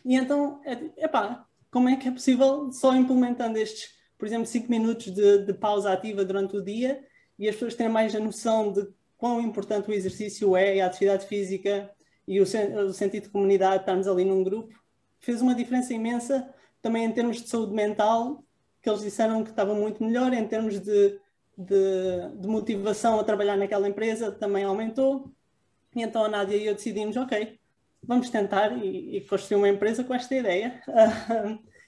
[0.03, 4.69] E então, é, epá, como é que é possível só implementando estes, por exemplo, 5
[4.69, 7.03] minutos de, de pausa ativa durante o dia
[7.37, 11.25] e as pessoas terem mais a noção de quão importante o exercício é, a atividade
[11.25, 11.89] física
[12.27, 14.73] e o, o sentido de comunidade, estarmos ali num grupo,
[15.19, 18.43] fez uma diferença imensa também em termos de saúde mental,
[18.81, 21.19] que eles disseram que estava muito melhor, em termos de,
[21.57, 25.31] de, de motivação a trabalhar naquela empresa, também aumentou.
[25.95, 27.59] E então a Nádia e eu decidimos, ok,
[28.03, 30.81] vamos tentar e, e construir uma empresa com esta ideia.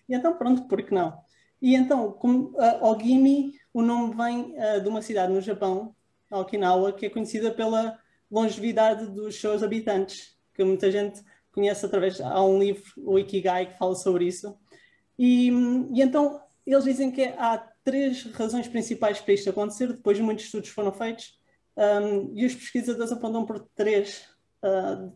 [0.07, 1.17] e então pronto, por que não?
[1.61, 5.95] E então, como, uh, Ogimi, o nome vem uh, de uma cidade no Japão,
[6.31, 11.21] Okinawa, que é conhecida pela longevidade dos seus habitantes, que muita gente
[11.51, 12.19] conhece através.
[12.19, 14.57] Há um livro, o Ikigai, que fala sobre isso.
[15.19, 15.49] E,
[15.93, 20.69] e então eles dizem que há três razões principais para isto acontecer, depois muitos estudos
[20.69, 21.39] foram feitos,
[21.75, 24.23] um, e os pesquisadores apontam por três
[24.63, 25.11] uh,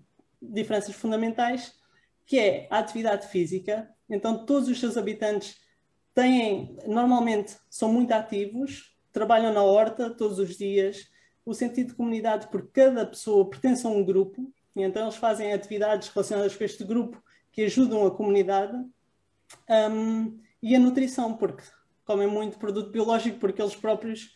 [0.51, 1.73] diferenças fundamentais,
[2.25, 3.89] que é a atividade física.
[4.09, 5.57] Então todos os seus habitantes
[6.13, 11.07] têm, normalmente, são muito ativos, trabalham na horta todos os dias,
[11.45, 15.53] o sentido de comunidade, porque cada pessoa pertence a um grupo, e então eles fazem
[15.53, 18.75] atividades relacionadas com este grupo que ajudam a comunidade.
[19.69, 21.63] Um, e a nutrição, porque
[22.03, 24.35] comem muito produto biológico, porque eles próprios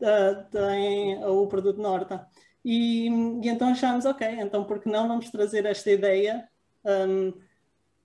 [0.00, 2.26] uh, têm o produto na horta.
[2.68, 6.48] E, e, então achámos, ok, então por que não vamos trazer esta ideia
[6.84, 7.32] um,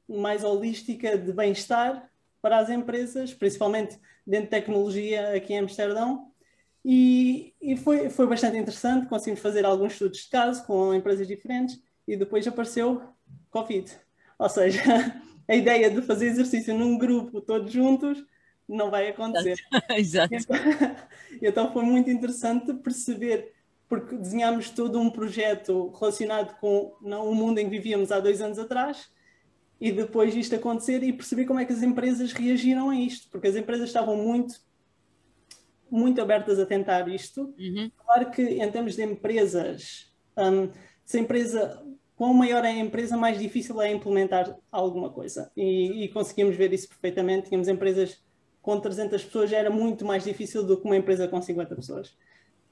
[0.08, 2.08] mais holística de bem-estar
[2.40, 6.32] para as empresas, principalmente dentro de tecnologia aqui em Amsterdão,
[6.86, 11.82] e, e, foi, foi bastante interessante, conseguimos fazer alguns estudos de caso com empresas diferentes
[12.08, 13.02] e depois apareceu
[13.50, 13.92] Covid.
[14.38, 14.82] Ou seja,
[15.50, 18.24] a ideia de fazer exercício num grupo todos juntos
[18.70, 19.58] não vai acontecer.
[19.98, 20.36] Exato.
[20.38, 20.56] Então,
[21.42, 23.54] então foi muito interessante perceber,
[23.92, 28.42] porque desenhámos todo um projeto relacionado com não, o mundo em que vivíamos há dois
[28.42, 29.12] anos atrás
[29.82, 33.50] e depois isto acontecer e perceber como é que as empresas reagiram a isto, porque
[33.50, 34.56] as empresas estavam muito
[35.92, 37.54] muito abertas a tentar isto.
[37.60, 37.92] Uhum.
[37.98, 40.70] Claro que em termos de empresas, um,
[41.04, 45.52] se a empresa, quanto maior é a empresa, mais difícil é implementar alguma coisa.
[45.54, 47.50] E, e, conseguimos ver isso perfeitamente.
[47.50, 48.24] Tínhamos empresas
[48.62, 52.16] com 300 pessoas, já era muito mais difícil do que uma empresa com 50 pessoas.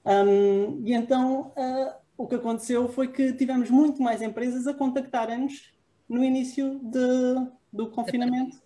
[0.06, 5.74] Um, e então uh, o que aconteceu foi que tivemos muito mais empresas a contactarem-nos
[6.08, 8.62] no início de, do confinamento.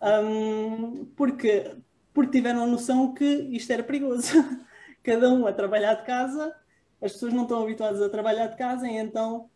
[0.00, 1.76] Um, porque
[2.14, 4.32] porque tiveram a noção que isto era perigoso.
[5.02, 6.54] Cada um a trabalhar de casa,
[7.02, 9.50] as pessoas não estão habituadas a trabalhar de casa e então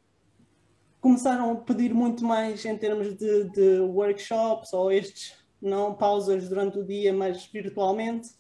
[1.00, 6.78] começaram a pedir muito mais em termos de, de workshops ou estes não pausas durante
[6.78, 8.30] o dia, mas virtualmente.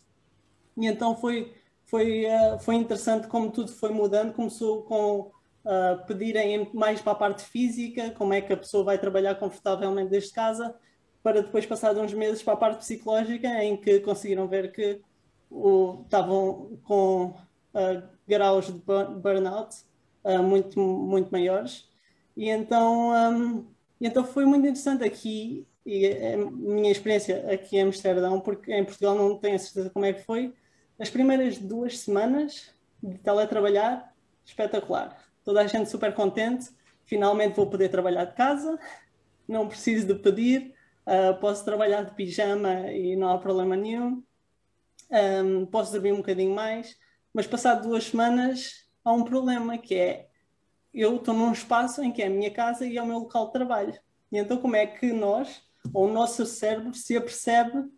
[0.76, 1.54] E então foi,
[1.88, 4.34] foi, uh, foi interessante como tudo foi mudando.
[4.34, 5.30] Começou com
[5.64, 10.10] uh, pedirem mais para a parte física, como é que a pessoa vai trabalhar confortavelmente
[10.10, 10.74] desde casa,
[11.22, 15.00] para depois passar uns meses para a parte psicológica, em que conseguiram ver que
[15.50, 17.34] o, estavam com
[17.74, 19.76] uh, graus de burnout
[20.24, 21.88] uh, muito, muito maiores.
[22.36, 23.66] E então, um,
[23.98, 29.14] então foi muito interessante aqui, e a minha experiência aqui em Amsterdão, porque em Portugal
[29.14, 30.52] não tenho certeza como é que foi,
[30.98, 32.70] as primeiras duas semanas
[33.02, 35.16] de teletrabalhar, espetacular.
[35.44, 36.70] Toda a gente super contente,
[37.04, 38.78] finalmente vou poder trabalhar de casa,
[39.46, 40.74] não preciso de pedir,
[41.08, 44.22] Uh, posso trabalhar de pijama e não há problema nenhum.
[45.10, 46.98] Um, posso dormir um bocadinho mais,
[47.32, 50.28] mas passado duas semanas há um problema que é
[50.92, 53.46] eu estou num espaço em que é a minha casa e é o meu local
[53.46, 53.98] de trabalho.
[54.30, 55.62] E então como é que nós,
[55.94, 57.90] ou o nosso cérebro, se apercebe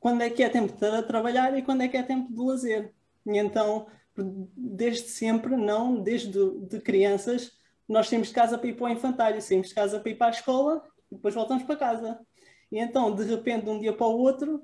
[0.00, 2.92] quando é que é tempo de trabalhar e quando é que é tempo de lazer?
[3.26, 3.86] E então,
[4.16, 6.32] desde sempre, não, desde
[6.66, 7.52] de crianças,
[7.86, 10.28] nós temos de casa para ir para o infantário, saímos de casa para ir para
[10.28, 10.82] a escola
[11.12, 12.18] e depois voltamos para casa.
[12.72, 14.62] E então, de repente, de um dia para o outro,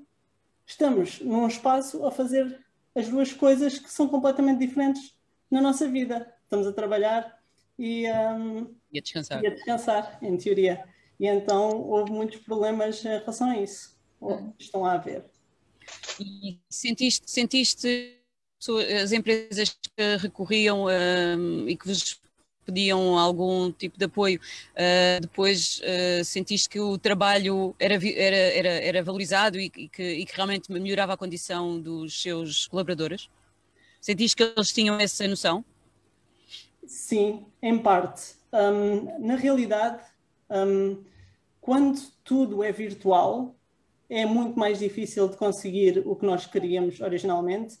[0.65, 2.59] estamos num espaço a fazer
[2.95, 5.15] as duas coisas que são completamente diferentes
[5.51, 6.33] na nossa vida.
[6.43, 7.37] Estamos a trabalhar
[7.77, 9.43] e, um, Ia descansar.
[9.43, 10.83] Ia descansar, em teoria.
[11.19, 13.96] E então houve muitos problemas em relação a isso.
[14.59, 15.25] Estão a haver.
[16.19, 18.17] E sentiste, sentiste
[19.01, 22.19] as empresas que recorriam um, e que vos
[22.67, 24.41] pediam algum tipo de apoio,
[24.73, 30.03] uh, depois uh, sentiste que o trabalho era, era, era, era valorizado e, e, que,
[30.03, 33.29] e, que, realmente melhorava a condição dos seus colaboradores?
[34.01, 35.63] Sentiste que eles tinham essa noção?
[36.85, 38.35] Sim, em parte.
[38.51, 40.03] Um, na realidade,
[40.49, 41.03] um,
[41.61, 43.55] quando tudo é virtual,
[44.09, 47.77] é muito mais difícil de conseguir o que nós queríamos originalmente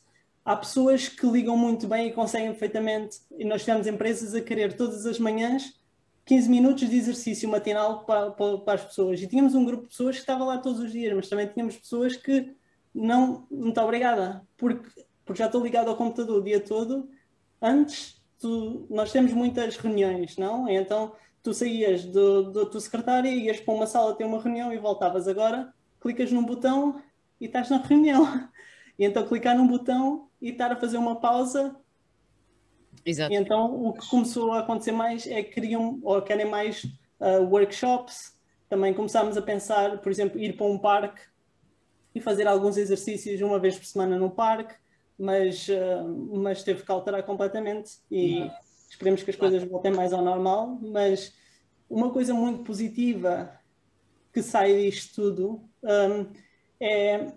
[0.47, 4.77] há pessoas que ligam muito bem e conseguem perfeitamente, e nós tivemos empresas a querer
[4.77, 5.73] todas as manhãs
[6.25, 9.21] 15 minutos de exercício matinal para, para, para, as pessoas.
[9.21, 11.75] E tínhamos um grupo de pessoas que estava lá todos os dias, mas também tínhamos
[11.75, 12.55] pessoas que
[12.95, 14.89] não, muito obrigada, porque,
[15.25, 17.09] porque já estou ligado ao computador o dia todo.
[17.61, 20.69] Antes, tu, nós temos muitas reuniões, não?
[20.69, 21.11] Então
[21.43, 25.27] tu saías da tua secretária, ias para uma sala ter uma reunião e voltavas.
[25.27, 27.01] Agora, clicas num botão
[27.39, 28.49] e estás na reunião.
[28.99, 31.75] E então clicar num botão e estar a fazer uma pausa.
[33.05, 33.31] Exato.
[33.31, 36.83] E então o que começou a acontecer mais é que queriam ou querem mais
[37.19, 38.35] uh, workshops.
[38.67, 41.21] Também começámos a pensar, por exemplo, ir para um parque
[42.13, 44.73] e fazer alguns exercícios uma vez por semana no parque,
[45.17, 48.51] mas, uh, mas teve que alterar completamente e uhum.
[48.89, 50.79] esperemos que as coisas voltem mais ao normal.
[50.81, 51.33] Mas
[51.89, 53.57] uma coisa muito positiva
[54.37, 56.27] que sai disto tudo um,
[56.79, 57.31] é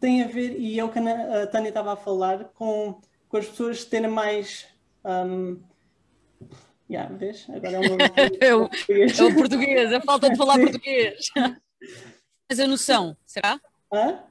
[0.00, 3.46] tem a ver, e é o que a Tânia estava a falar, com, com as
[3.46, 4.66] pessoas terem mais.
[5.04, 5.62] Um,
[6.90, 7.46] yeah, vês?
[7.48, 7.84] Agora é, um
[8.40, 11.28] é, o, é o português, a falta de falar português.
[12.50, 13.60] Mais a noção, será?
[13.94, 14.24] Hã?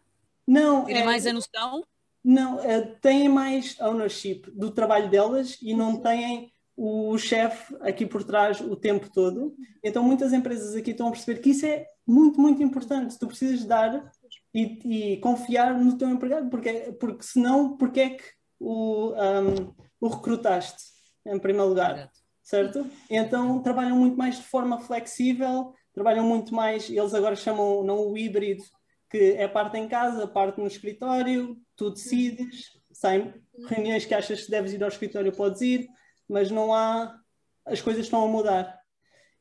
[0.46, 0.84] Não.
[0.84, 1.86] Terem é, mais a noção?
[2.22, 8.24] Não, é, têm mais ownership do trabalho delas e não têm o chefe aqui por
[8.24, 9.56] trás o tempo todo.
[9.84, 13.18] Então muitas empresas aqui estão a perceber que isso é muito, muito importante.
[13.18, 14.12] Tu precisas dar
[14.54, 18.24] e, e, confiar no teu empregado, porque, porque senão, porque é que
[18.60, 20.84] o, um, o recrutaste,
[21.26, 22.12] em primeiro lugar,
[22.44, 22.86] certo?
[23.10, 28.18] Então trabalham muito mais de forma flexível, trabalham muito mais, eles agora chamam não o
[28.18, 28.64] híbrido,
[29.10, 33.34] que é parte em casa, parte no escritório, tu decides, saem
[33.68, 35.88] reuniões que achas que deves ir ao escritório, podes ir,
[36.28, 37.20] mas não há,
[37.66, 38.80] as coisas estão a mudar.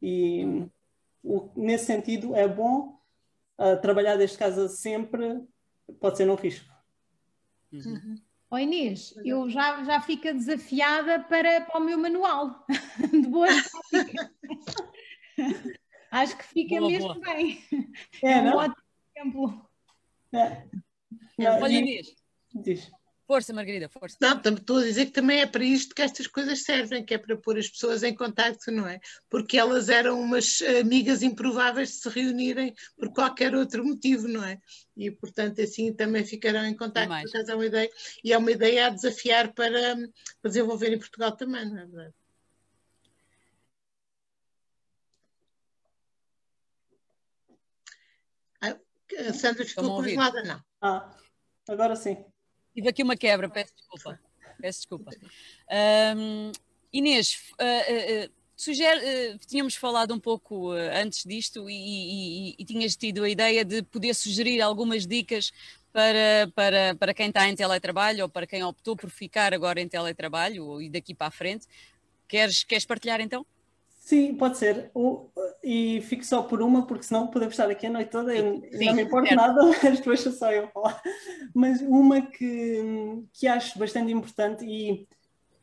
[0.03, 0.67] E
[1.23, 3.01] o, nesse sentido é bom,
[3.59, 5.43] uh, trabalhar desde casa sempre
[6.01, 6.69] pode ser um risco.
[7.73, 8.17] Uhum.
[8.51, 12.67] Oh Inês, eu já, já fico desafiada para, para o meu manual
[13.13, 13.55] de boas
[13.91, 14.31] práticas.
[16.11, 17.21] Acho que fica boa, mesmo boa.
[17.21, 17.65] bem.
[18.23, 18.57] É, é um não?
[18.57, 18.77] ótimo
[19.15, 19.71] exemplo.
[20.33, 20.65] É.
[21.39, 22.17] Olha, Inês.
[22.53, 22.91] Diz.
[23.31, 24.17] Força, Margarida, força.
[24.21, 27.19] Não, estou a dizer que também é para isto que estas coisas servem, que é
[27.19, 28.99] para pôr as pessoas em contacto, não é?
[29.29, 34.59] Porque elas eram umas amigas improváveis de se reunirem por qualquer outro motivo, não é?
[34.97, 37.31] E, portanto, assim também ficarão em contacto.
[37.31, 37.91] Por é uma ideia,
[38.25, 39.95] e é uma ideia a desafiar para,
[40.43, 42.15] para desenvolver em Portugal também, não é verdade?
[48.61, 48.77] Ah,
[49.29, 50.61] a Sandra ficou congelada, não?
[50.83, 51.17] Ah,
[51.69, 52.25] agora sim.
[52.75, 54.21] Tive aqui uma quebra, peço desculpa.
[54.61, 55.11] Peço desculpa.
[56.17, 56.53] Um,
[56.93, 62.97] Inês, uh, uh, sugere, uh, tínhamos falado um pouco antes disto e, e, e, tinhas
[62.97, 65.53] tido a ideia de poder sugerir algumas dicas
[65.93, 69.89] para, para, para quem está em teletrabalho ou para quem optou por ficar agora em
[69.89, 71.67] teletrabalho e daqui para a frente.
[72.29, 73.45] Queres, queres partilhar então?
[74.11, 74.91] Sim, pode ser.
[74.93, 75.31] O,
[75.63, 78.95] e fico só por uma, porque senão podemos estar aqui a noite toda e não
[78.95, 79.61] me importa nada,
[79.95, 81.01] depois só eu falar.
[81.55, 82.83] Mas uma que,
[83.33, 85.07] que acho bastante importante e,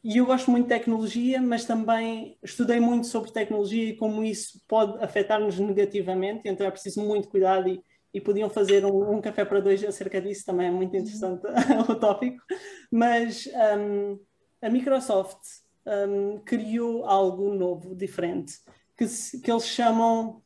[0.02, 4.62] e eu gosto muito de tecnologia, mas também estudei muito sobre tecnologia e como isso
[4.66, 7.84] pode afetar-nos negativamente, então é preciso muito cuidado e,
[8.14, 11.42] e podiam fazer um, um, café para dois acerca disso, também é muito interessante
[11.92, 12.42] o tópico.
[12.90, 13.46] Mas
[13.78, 14.18] um,
[14.62, 18.60] a Microsoft um, criou algo novo, diferente,
[18.96, 20.42] que, se, que eles chamam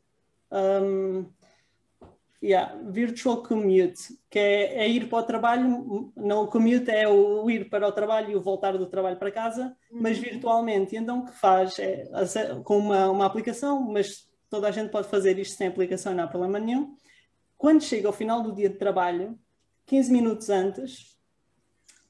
[0.52, 1.26] um,
[2.44, 7.50] yeah, Virtual Commute, que é, é, ir para o trabalho, não o commute é o
[7.50, 10.24] ir para o trabalho e o voltar do trabalho para casa, mas uhum.
[10.24, 10.96] virtualmente.
[10.96, 12.10] E então o que faz é
[12.64, 16.28] com uma, uma aplicação, mas toda a gente pode fazer isto sem aplicação, não há
[16.28, 16.96] problema nenhum.
[17.58, 19.38] Quando chega ao final do dia de trabalho,
[19.86, 21.18] 15 minutos antes,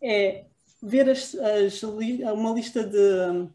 [0.02, 0.46] é
[0.82, 3.50] ver as, as, uma lista de,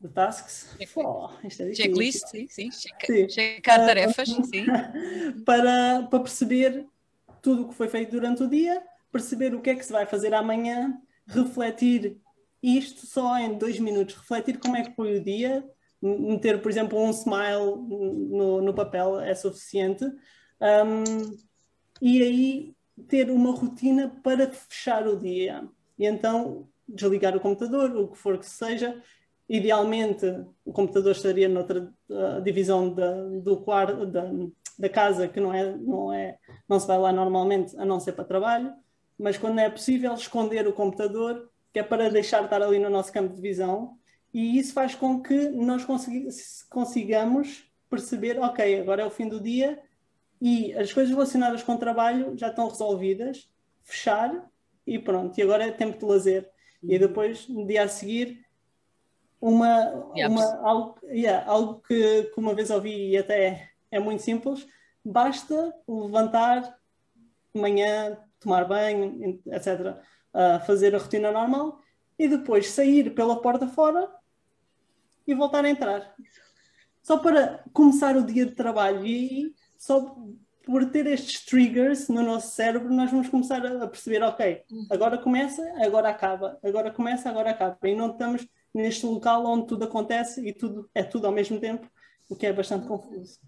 [0.00, 0.76] de tasks.
[0.96, 2.70] Oh, é Checklist, sim, sim.
[2.70, 3.28] sim.
[3.28, 4.66] Checar uh, tarefas, sim.
[5.44, 6.86] Para, para perceber
[7.40, 10.06] tudo o que foi feito durante o dia, perceber o que é que se vai
[10.06, 12.20] fazer amanhã, refletir
[12.62, 15.64] isto só em dois minutos, refletir como é que foi o dia,
[16.00, 20.04] meter, por exemplo, um smile no, no papel é suficiente.
[20.04, 21.36] Um,
[22.00, 22.76] e aí
[23.08, 25.68] ter uma rotina para fechar o dia.
[26.02, 29.00] E então desligar o computador, o que for que seja.
[29.48, 30.26] Idealmente,
[30.64, 34.24] o computador estaria noutra uh, divisão da, do quarto, da,
[34.76, 36.38] da casa, que não, é, não, é,
[36.68, 38.72] não se vai lá normalmente, a não ser para trabalho.
[39.16, 42.90] Mas quando é possível, esconder o computador, que é para deixar de estar ali no
[42.90, 43.96] nosso campo de visão.
[44.34, 45.86] E isso faz com que nós
[46.68, 49.78] consigamos perceber, ok, agora é o fim do dia
[50.40, 53.48] e as coisas relacionadas com o trabalho já estão resolvidas,
[53.84, 54.50] fechar
[54.86, 55.38] e pronto.
[55.38, 56.48] E agora é tempo de lazer.
[56.82, 58.44] E depois, no dia a seguir,
[59.40, 64.22] uma, uma, algo, yeah, algo que, que, uma vez ouvi e até é, é muito
[64.22, 64.66] simples,
[65.04, 66.78] basta levantar
[67.52, 69.96] de manhã, tomar banho, etc.,
[70.32, 71.80] uh, fazer a rotina normal
[72.18, 74.08] e depois sair pela porta fora
[75.26, 76.14] e voltar a entrar.
[77.02, 80.16] Só para começar o dia de trabalho e só
[80.64, 85.62] por ter estes triggers no nosso cérebro, nós vamos começar a perceber, ok, agora começa,
[85.84, 87.76] agora acaba, agora começa, agora acaba.
[87.84, 91.90] E não estamos neste local onde tudo acontece e tudo é tudo ao mesmo tempo,
[92.28, 93.38] o que é bastante confuso.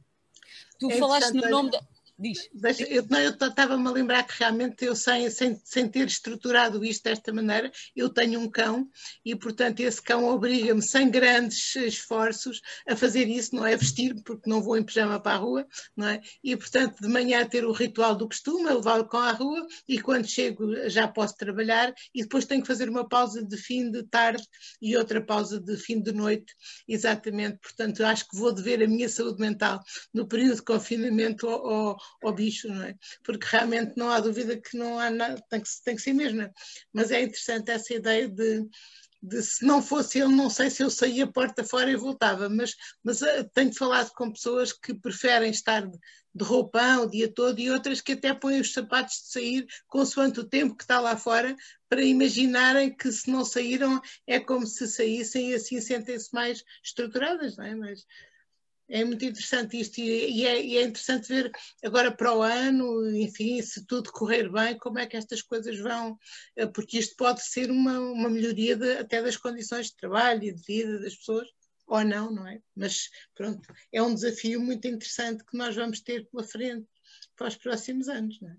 [0.79, 1.81] Tu é falaste no nome da...
[2.17, 2.49] Diz.
[2.53, 7.33] Deixa, eu estava-me a lembrar que realmente eu, sem, sem, sem ter estruturado isto desta
[7.33, 8.89] maneira, eu tenho um cão
[9.25, 14.49] e, portanto, esse cão obriga-me, sem grandes esforços, a fazer isso, não é vestir-me, porque
[14.49, 16.21] não vou em pijama para a rua, não é?
[16.43, 20.27] E, portanto, de manhã ter o ritual do costume, levá-lo com a rua e quando
[20.27, 24.45] chego já posso trabalhar e depois tenho que fazer uma pausa de fim de tarde
[24.81, 26.55] e outra pausa de fim de noite,
[26.87, 27.59] exatamente.
[27.59, 29.81] Portanto, acho que vou dever a minha saúde mental
[30.13, 31.99] no período de confinamento ao ao
[32.35, 32.95] bicho, não é?
[33.23, 36.43] Porque realmente não há dúvida que não há nada, tem que, tem que ser mesmo.
[36.43, 36.51] É?
[36.93, 38.67] Mas é interessante essa ideia de,
[39.23, 42.75] de se não fosse ele, não sei se eu saía porta fora e voltava, mas,
[43.03, 45.99] mas uh, tenho falado com pessoas que preferem estar de,
[46.35, 50.41] de roupão o dia todo e outras que até põem os sapatos de sair consoante
[50.41, 51.57] o tempo que está lá fora
[51.89, 57.57] para imaginarem que se não saíram é como se saíssem e assim sentem-se mais estruturadas,
[57.57, 57.75] não é?
[57.75, 58.05] Mas,
[58.89, 61.51] é muito interessante isto e, é, e, é, interessante ver
[61.83, 66.19] agora para o ano, enfim, se tudo correr bem, como é que estas coisas vão,
[66.57, 70.53] eh, porque isto pode ser uma, uma melhoria de, até das condições de trabalho e
[70.53, 71.49] de vida das pessoas,
[71.87, 72.61] ou não, não é?
[72.77, 73.63] Mas pronto,
[73.93, 76.87] é um desafio muito interessante que nós vamos ter pela frente
[77.37, 78.57] para os próximos anos, não é?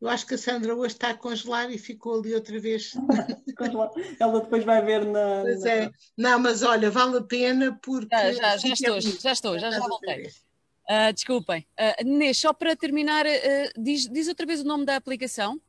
[0.00, 2.92] Eu acho que a Sandra hoje está a congelar e ficou ali outra vez.
[4.20, 5.40] Ela depois vai ver na.
[5.42, 5.70] Pois na...
[5.70, 5.90] é.
[6.16, 8.14] Não, mas olha, vale a pena porque.
[8.14, 10.26] Já, já, já estou, é já estou, já, já voltei.
[10.88, 11.66] Uh, desculpem.
[11.78, 15.60] Uh, Inês, só para terminar, uh, diz, diz outra vez o nome da aplicação.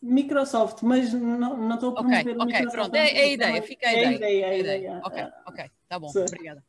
[0.00, 3.88] Microsoft, mas não, não estou a promover okay, okay, pronto, é, é a ideia, fica
[3.88, 4.04] a ideia.
[4.04, 5.00] É a ideia, é a ideia.
[5.04, 6.20] Ok, ok, tá bom, Sim.
[6.20, 6.62] obrigada.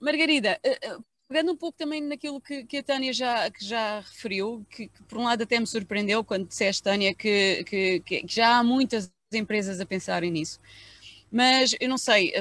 [0.00, 0.58] Margarida,
[1.30, 5.02] pegando um pouco também naquilo que, que a Tânia já, que já referiu, que, que,
[5.04, 9.08] por um lado até me surpreendeu quando disseste, Tânia, que, que, que, já há muitas
[9.32, 10.58] empresas a pensarem nisso.
[11.30, 12.32] Mas eu não sei,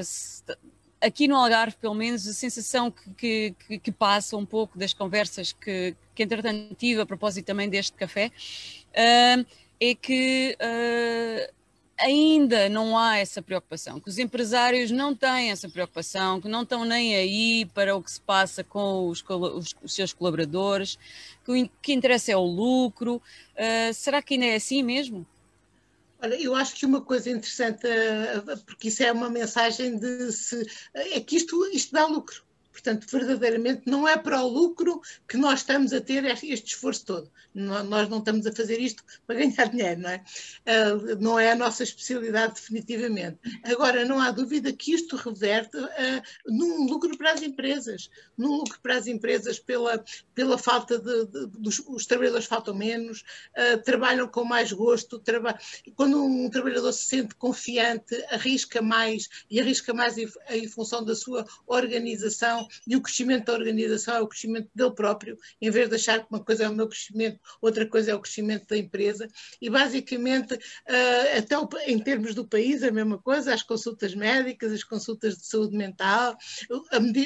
[0.99, 5.95] aqui no Algarve, pelo menos, a sensação que, que, passa um pouco das conversas que,
[6.15, 8.31] que entretanto tive a propósito também deste café,
[8.89, 9.45] uh,
[9.79, 11.58] é que uh,
[11.99, 16.85] ainda não há essa preocupação, que os empresários não têm essa preocupação, que não estão
[16.85, 20.97] nem aí para o que se passa com os, os, os seus colaboradores,
[21.43, 23.21] que o que interessa é o lucro.
[23.55, 25.25] Uh, será que ainda é assim mesmo?
[26.21, 30.65] Olha, eu acho que uma coisa interessante, uh, porque isso é uma mensagem de se,
[30.93, 32.43] é que isto, isto dá lucro.
[32.81, 37.31] Portanto, verdadeiramente não é para o lucro que nós estamos a ter este esforço todo.
[37.53, 40.23] Nós não estamos a fazer isto para ganhar dinheiro, não é?
[40.65, 43.37] Uh, não é a nossa especialidade, definitivamente.
[43.63, 48.79] Agora, não há dúvida que isto reverte uh, num lucro para as empresas, num lucro
[48.81, 50.03] para as empresas pela,
[50.33, 53.23] pela falta de, de, dos os trabalhadores faltam menos,
[53.57, 55.57] uh, trabalham com mais gosto, traba...
[55.95, 61.15] quando um trabalhador se sente confiante, arrisca mais e arrisca mais em, em função da
[61.15, 65.95] sua organização e o crescimento da organização é o crescimento dele próprio, em vez de
[65.95, 69.27] achar que uma coisa é o meu crescimento, outra coisa é o crescimento da empresa.
[69.61, 71.55] E basicamente, uh, até
[71.91, 76.37] em termos do país, a mesma coisa, as consultas médicas, as consultas de saúde mental,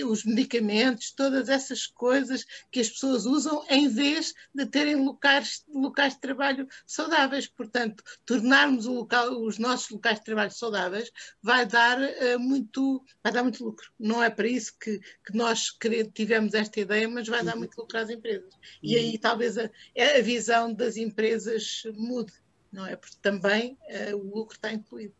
[0.07, 6.13] os medicamentos, todas essas coisas que as pessoas usam em vez de terem locais, locais
[6.13, 7.47] de trabalho saudáveis.
[7.47, 13.43] Portanto, tornarmos local, os nossos locais de trabalho saudáveis vai dar, uh, muito, vai dar
[13.43, 13.91] muito lucro.
[13.99, 15.75] Não é para isso que, que nós
[16.13, 17.59] tivemos esta ideia, mas vai dar uhum.
[17.59, 18.53] muito lucro às empresas.
[18.81, 19.69] E aí talvez a,
[20.17, 22.33] a visão das empresas mude,
[22.71, 22.95] não é?
[22.95, 23.77] Porque também
[24.11, 25.13] uh, o lucro está incluído.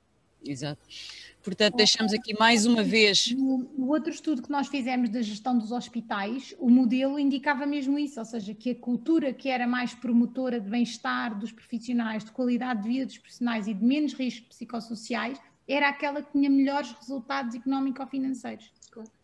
[0.45, 0.81] Exato.
[1.41, 3.31] Portanto, deixamos aqui mais uma vez.
[3.31, 8.19] No, outro estudo que nós fizemos da gestão dos hospitais, o modelo indicava mesmo isso,
[8.19, 12.83] ou seja, que a cultura que era mais promotora de bem-estar dos profissionais, de qualidade
[12.83, 15.37] de vida dos profissionais e de menos riscos psicossociais,
[15.67, 18.71] era aquela que tinha melhores resultados económico-financeiros.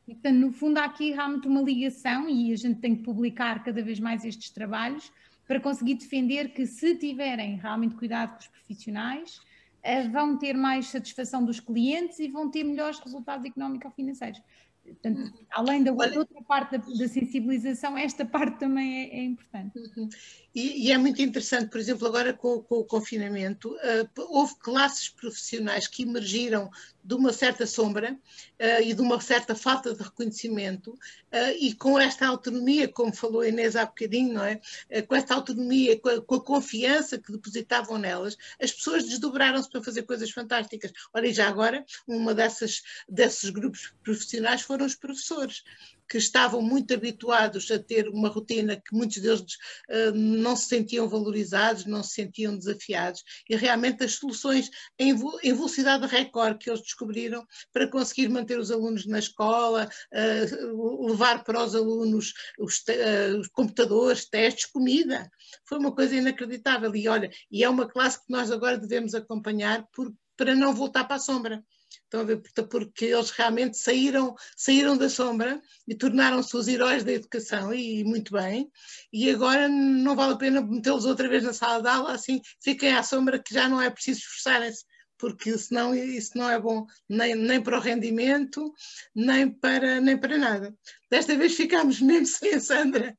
[0.07, 3.63] E, portanto, no fundo, há aqui realmente uma ligação e a gente tem que publicar
[3.63, 5.11] cada vez mais estes trabalhos
[5.47, 9.39] para conseguir defender que, se tiverem realmente cuidado com os profissionais,
[9.83, 14.41] eh, vão ter mais satisfação dos clientes e vão ter melhores resultados económico-financeiros.
[14.89, 19.77] Portanto, além da outra parte da, da, sensibilização, esta parte também é, é importante.
[19.77, 20.09] Uhum.
[20.53, 25.09] E, e, é muito interessante, por exemplo, agora com, com o confinamento, uh, houve classes
[25.09, 26.69] profissionais que emergiram
[27.09, 31.97] de uma certa sombra uh, e de uma certa falta de reconhecimento, uh, e com
[31.97, 34.61] esta autonomia, como falou Inês há bocadinho, não é?
[35.07, 39.81] com esta autonomia, com a, com a, confiança que depositavam nelas, as pessoas desdobraram-se para
[39.81, 40.91] fazer coisas fantásticas.
[41.11, 45.63] Ora, e já agora, uma dessas, desses grupos profissionais foram os professores
[46.09, 51.07] que estavam muito habituados a ter uma rotina que muitos deles uh, não se sentiam
[51.07, 56.81] valorizados, não se sentiam desafiados, e realmente as soluções em, em velocidade recorde que eles
[56.81, 63.39] descobriram para conseguir manter os alunos na escola, uh, levar para os alunos os, uh,
[63.39, 65.29] os computadores, testes, comida,
[65.65, 66.95] foi uma coisa inacreditável.
[66.95, 71.03] E olha, e é uma classe que nós agora devemos acompanhar por, para não voltar
[71.03, 71.63] para a sombra.
[72.03, 72.41] Estão a ver?
[72.69, 78.33] Porque eles realmente saíram, saíram da sombra e tornaram-se os heróis da educação, e muito
[78.33, 78.69] bem,
[79.13, 82.93] e agora não vale a pena metê-los outra vez na sala de aula, assim fiquem
[82.93, 84.83] à sombra que já não é preciso esforçarem-se,
[85.17, 88.73] porque senão isso não é bom nem, nem para o rendimento,
[89.13, 90.75] nem para, nem para nada.
[91.11, 93.17] Desta vez ficámos mesmo sem a Sandra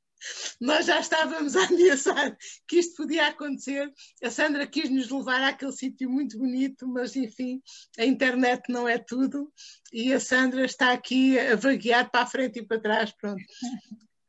[0.60, 3.92] nós já estávamos a ameaçar que isto podia acontecer.
[4.22, 7.62] A Sandra quis nos levar àquele sítio muito bonito, mas enfim,
[7.98, 9.52] a internet não é tudo
[9.92, 13.12] e a Sandra está aqui a vaguear para a frente e para trás.
[13.12, 13.42] Pronto.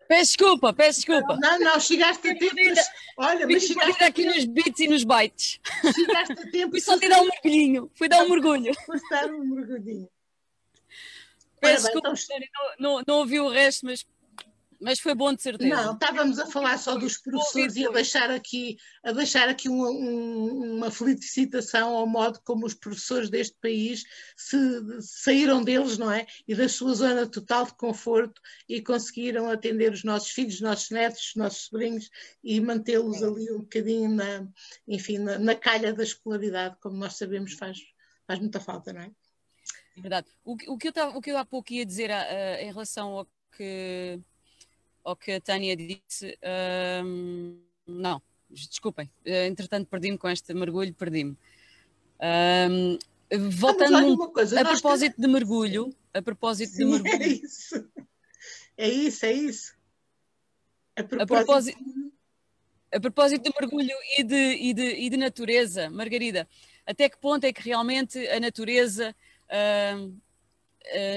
[0.08, 1.38] Peço desculpa, peço desculpa.
[1.38, 2.54] Não, não, chegaste a tempo.
[2.54, 5.60] Mas, olha, mas chegaste aqui nos bits e nos bytes.
[5.96, 6.72] Chegaste a tempo.
[6.72, 7.92] Fui só te dar um mergulhinho.
[7.96, 8.74] Fui dar um mergulho.
[8.86, 10.10] Fui dar um mergulhinho.
[11.62, 12.64] Peço desculpa, então...
[12.78, 14.06] não, não, não ouvi o resto, mas
[14.82, 15.76] mas foi bom de certeza.
[15.76, 19.90] Não, estávamos a falar só dos professores e a deixar aqui, a deixar aqui uma,
[19.90, 24.04] um, uma felicitação ao modo como os professores deste país
[24.36, 24.58] se,
[25.00, 26.26] saíram deles, não é?
[26.48, 30.90] E da sua zona total de conforto e conseguiram atender os nossos filhos, os nossos
[30.90, 32.10] netos, os nossos sobrinhos
[32.44, 34.48] e mantê-los ali um bocadinho na,
[34.88, 37.78] enfim, na, na calha da escolaridade, como nós sabemos faz,
[38.26, 39.12] faz muita falta, não é?
[39.96, 40.28] É verdade.
[40.44, 43.10] O, o, que eu o que eu há pouco ia dizer a, a, em relação
[43.10, 44.20] ao que
[45.04, 46.38] ao que a Tânia disse,
[47.04, 51.38] um, não, desculpem, eh, entretanto perdi-me com este mergulho, perdi-me.
[52.70, 52.98] Um,
[53.50, 55.22] voltando coisa, a propósito que...
[55.22, 57.24] de mergulho, a propósito Sim, de mergulho.
[57.24, 57.90] É isso,
[58.78, 59.76] é isso, é isso.
[60.96, 62.12] A propósito, a propósito,
[62.94, 66.48] a propósito de mergulho e de, e, de, e de natureza, Margarida,
[66.86, 69.16] até que ponto é que realmente a natureza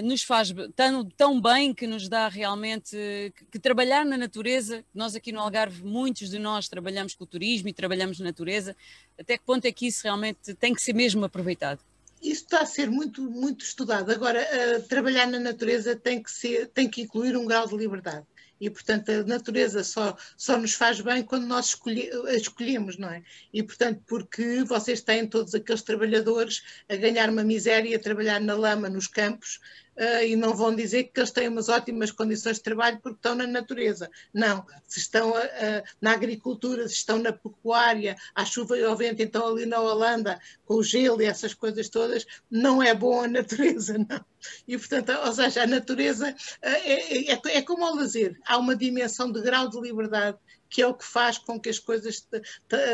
[0.02, 2.96] nos faz tão, tão bem que nos dá realmente
[3.34, 7.26] que, que, trabalhar na natureza, nós aqui no Algarve, muitos de nós trabalhamos com o
[7.26, 8.76] turismo e trabalhamos na natureza,
[9.18, 11.80] até que ponto é que isso realmente tem que ser mesmo aproveitado?
[12.22, 14.10] Isso está a ser muito, muito estudado.
[14.10, 18.24] Agora, uh, trabalhar na natureza tem que, ser, tem que incluir um grau de liberdade
[18.60, 23.10] e, portanto, a natureza só, só nos faz bem quando nós escolhe, a escolhemos, não
[23.10, 23.22] é?
[23.52, 28.54] E, portanto, porque vocês têm todos aqueles trabalhadores a ganhar uma miséria, a trabalhar na
[28.54, 29.60] lama, nos campos,
[29.96, 33.34] uh, e não vão dizer que eles têm umas ótimas condições de trabalho porque estão
[33.34, 34.10] na natureza.
[34.32, 39.22] Não, se estão uh, na agricultura, se estão na pecuária, à chuva e ao vento,
[39.22, 43.28] então ali na Holanda, com o gelo e essas coisas todas, não é bom a
[43.28, 44.24] natureza, não.
[44.68, 49.32] E, portanto, ou seja, a natureza é, é, é como ao lazer, há uma dimensão
[49.32, 50.38] de grau de liberdade
[50.74, 52.26] que é o que faz com que as coisas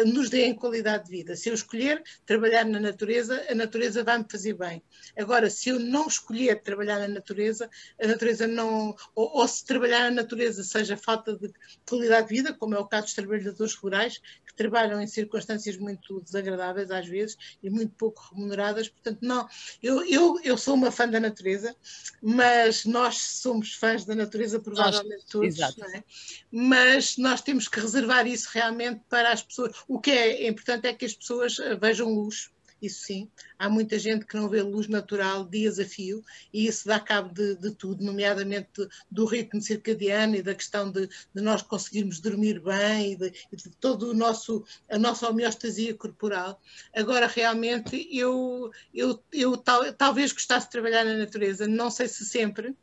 [0.05, 1.35] nos deem qualidade de vida.
[1.35, 4.83] Se eu escolher trabalhar na natureza, a natureza vai me fazer bem.
[5.19, 8.95] Agora, se eu não escolher trabalhar na natureza, a natureza não.
[9.15, 11.51] Ou, ou se trabalhar na natureza seja falta de
[11.89, 16.21] qualidade de vida, como é o caso dos trabalhadores rurais, que trabalham em circunstâncias muito
[16.21, 18.91] desagradáveis às vezes e muito pouco remuneradas.
[18.91, 19.49] Portanto, não.
[19.83, 21.75] Eu, eu, eu sou uma fã da natureza,
[22.21, 25.95] mas nós somos fãs da natureza, provavelmente nós, todos.
[25.95, 26.05] É?
[26.53, 29.73] Mas nós temos que reservar isso realmente para as pessoas.
[29.89, 32.51] O que é importante é que as pessoas eh, vejam luz
[32.81, 33.31] isso sim.
[33.59, 37.33] Há muita gente que não vê luz natural dias a fio e isso dá cabo
[37.33, 42.61] de, de tudo, nomeadamente do ritmo circadiano e da questão de, de nós conseguirmos dormir
[42.61, 46.61] bem e de, de todo o nosso, a nossa homeostasia corporal.
[46.95, 52.25] Agora, realmente, eu, eu, eu tal, talvez gostasse de trabalhar na natureza, não sei se
[52.25, 52.75] sempre,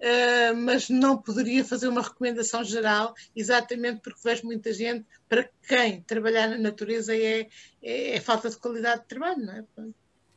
[0.00, 6.00] Uh, mas não poderia fazer uma recomendação geral, exatamente porque vejo muita gente para quem
[6.00, 7.46] trabalhar na natureza é,
[7.82, 9.64] é, é falta de qualidade de trabalho, não é?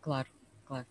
[0.02, 0.28] Claro,
[0.66, 0.86] claro.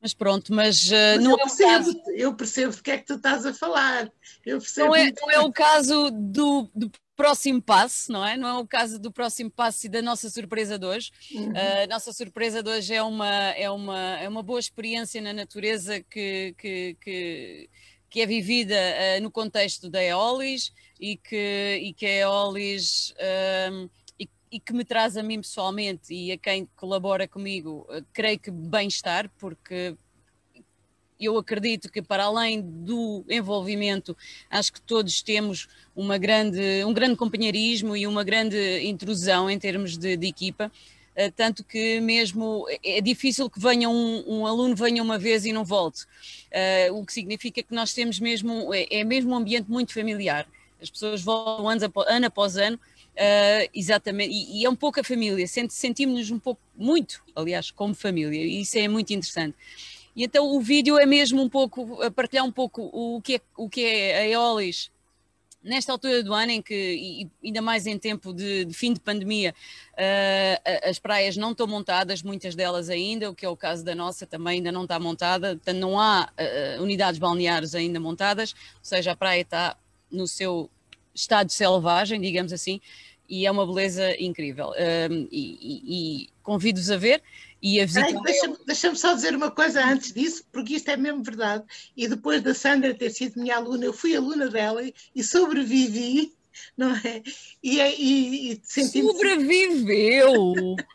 [0.00, 2.02] Mas pronto, mas, uh, mas não eu é percebo, caso...
[2.14, 4.10] eu percebo de que é que tu estás a falar.
[4.44, 8.36] Eu percebo não, é, não é o caso do, do próximo passo, não é?
[8.36, 11.10] Não é o caso do próximo passo e da nossa surpresa de hoje.
[11.32, 11.50] Uhum.
[11.50, 15.32] Uh, a nossa surpresa de hoje é uma, é uma, é uma boa experiência na
[15.32, 17.70] natureza que, que, que,
[18.10, 23.10] que é vivida uh, no contexto da Eolis e que, e que a Eolis.
[23.12, 23.90] Uh,
[24.20, 28.50] e, e que me traz a mim pessoalmente e a quem colabora comigo, creio que
[28.50, 29.94] bem-estar, porque
[31.20, 34.16] eu acredito que para além do envolvimento,
[34.50, 39.96] acho que todos temos uma grande, um grande companheirismo e uma grande intrusão em termos
[39.96, 40.70] de, de equipa,
[41.16, 45.52] uh, tanto que mesmo é difícil que venha um, um aluno venha uma vez e
[45.52, 49.70] não volte, uh, o que significa que nós temos mesmo, é, é, mesmo um ambiente
[49.70, 50.46] muito familiar,
[50.80, 52.78] as pessoas voltam ano após ano, após ano
[53.16, 57.94] uh, exatamente, e, e, é um pouco a família, sentimos-nos um pouco, muito, aliás, como
[57.94, 59.56] família, e isso é muito interessante.
[60.16, 63.40] E então o vídeo é mesmo um pouco, a partilhar um pouco o que é,
[63.56, 64.90] o que é a Eolis
[65.66, 69.52] nesta altura do ano em que, ainda mais em tempo de, de fim de pandemia,
[69.92, 73.94] uh, as praias não estão montadas, muitas delas ainda, o que é o caso da
[73.94, 76.30] nossa também ainda não está montada, portanto não há
[76.78, 79.76] uh, unidades balneares ainda montadas, ou seja, a praia está
[80.10, 80.70] no seu
[81.12, 82.80] estado selvagem, digamos assim,
[83.28, 84.68] e é uma beleza incrível.
[84.68, 85.82] Uh, e, e,
[86.22, 87.20] e convido-vos a ver
[87.66, 88.22] e a visitar.
[88.22, 91.64] Deixa-me deixa só dizer uma coisa antes disso, porque isto é mesmo verdade.
[91.96, 94.80] E depois da Sandra ter sido minha aluna, eu fui aluna dela
[95.14, 96.32] e sobrevivi,
[96.78, 97.22] não é?
[97.60, 100.54] E, e, e Sobreviveu!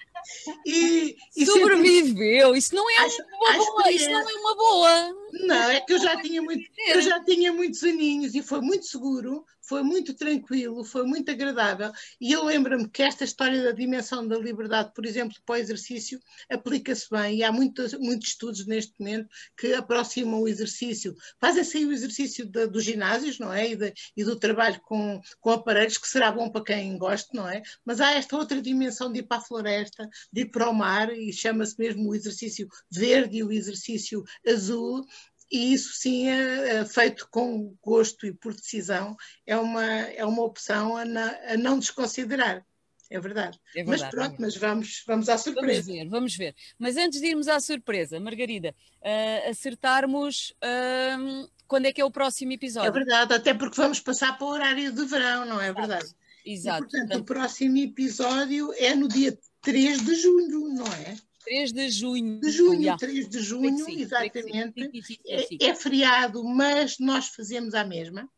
[0.64, 2.56] E, e sobreviveu.
[2.56, 3.92] Isso não é acho, uma boa.
[3.92, 5.16] Isso não é uma boa.
[5.34, 8.86] Não, é que eu já tinha muito, eu já tinha muitos aninhos e foi muito
[8.86, 11.94] seguro foi muito tranquilo, foi muito agradável.
[12.20, 16.20] E eu lembro-me que esta história da dimensão da liberdade, por exemplo, para o exercício,
[16.52, 17.38] aplica-se bem.
[17.38, 22.46] E há muitos, muitos estudos neste momento que aproximam o exercício, fazem-se aí o exercício
[22.46, 23.70] de, dos ginásios, não é?
[23.72, 27.48] E, de, e, do trabalho com, com aparelhos, que será bom para quem gosta, não
[27.48, 27.62] é?
[27.86, 31.14] Mas há esta outra dimensão de ir para a floresta, de ir para o mar,
[31.14, 35.06] e chama-se mesmo o exercício verde e o exercício azul,
[35.52, 40.44] e isso sim é, é, feito com gosto e por decisão é uma, é uma
[40.44, 42.66] opção a, na, a não desconsiderar.
[43.10, 43.60] É verdade.
[43.76, 44.04] é verdade.
[44.04, 45.82] Mas pronto, é mas vamos, vamos à surpresa.
[45.82, 46.56] Vamos ver, vamos ver.
[46.80, 52.12] Mas antes de irmos à surpresa, Margarida, uh, acertarmos uh, quando é que é o
[52.12, 52.88] próximo episódio.
[52.88, 56.16] É verdade, até porque vamos passar para o horário de verão, não é verdade?
[56.46, 56.86] Exato.
[56.86, 61.18] E, portanto, o próximo episódio é no dia 3 de julho, não é?
[61.44, 62.40] 3 de junho.
[62.40, 62.98] De junho, yeah.
[62.98, 64.90] 3 de junho, sim, exatamente.
[65.28, 68.30] É, é, feriado, mas nós fazemos a mesma.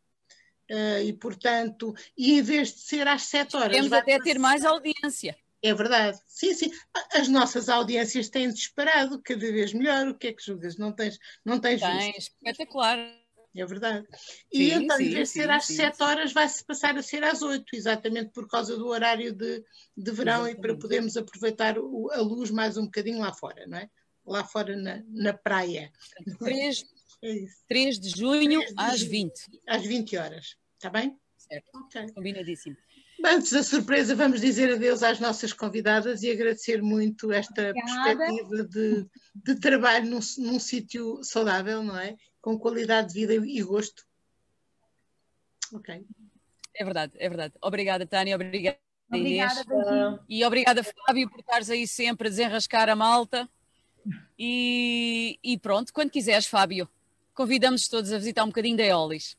[0.71, 3.75] Uh, e, portanto, e em vez de ser às 7 horas.
[3.75, 5.37] Temos até ter mais audiência.
[5.61, 6.19] É verdade.
[6.27, 6.71] Sim, sim.
[7.13, 10.07] As nossas audiências têm disparado cada vez melhor.
[10.09, 10.77] O que é que julgas?
[10.77, 13.22] Não tens, não tens Tem, espetacular
[13.61, 14.07] é verdade.
[14.51, 17.23] E sim, então, em vez de ser às sim, 7 horas, vai-se passar a ser
[17.23, 19.63] às 8, exatamente por causa do horário de,
[19.95, 20.57] de verão exatamente.
[20.57, 23.89] e para podermos aproveitar o, a luz mais um bocadinho lá fora, não é?
[24.25, 25.91] Lá fora na, na praia.
[26.39, 26.85] 3,
[27.23, 29.33] é 3 de junho 3 de às junho, 20.
[29.67, 31.17] Às 20 horas, está bem?
[31.37, 32.11] Certo, okay.
[32.13, 32.75] combinadíssimo.
[33.25, 38.17] Antes da surpresa, vamos dizer adeus às nossas convidadas e agradecer muito esta Obrigada.
[38.17, 42.17] perspectiva de, de trabalho num, num sítio saudável, não é?
[42.43, 44.05] Com qualidade de vida e gosto.
[45.73, 46.05] Ok.
[46.75, 47.53] É verdade, é verdade.
[47.61, 48.77] Obrigada, Tânia, obrigada,
[49.07, 50.21] obrigada Inês.
[50.27, 53.49] E obrigada, Fábio, por estares aí sempre a desenrascar a malta.
[54.37, 56.89] E, e pronto, quando quiseres, Fábio,
[57.33, 59.37] convidamos todos a visitar um bocadinho da Eolis.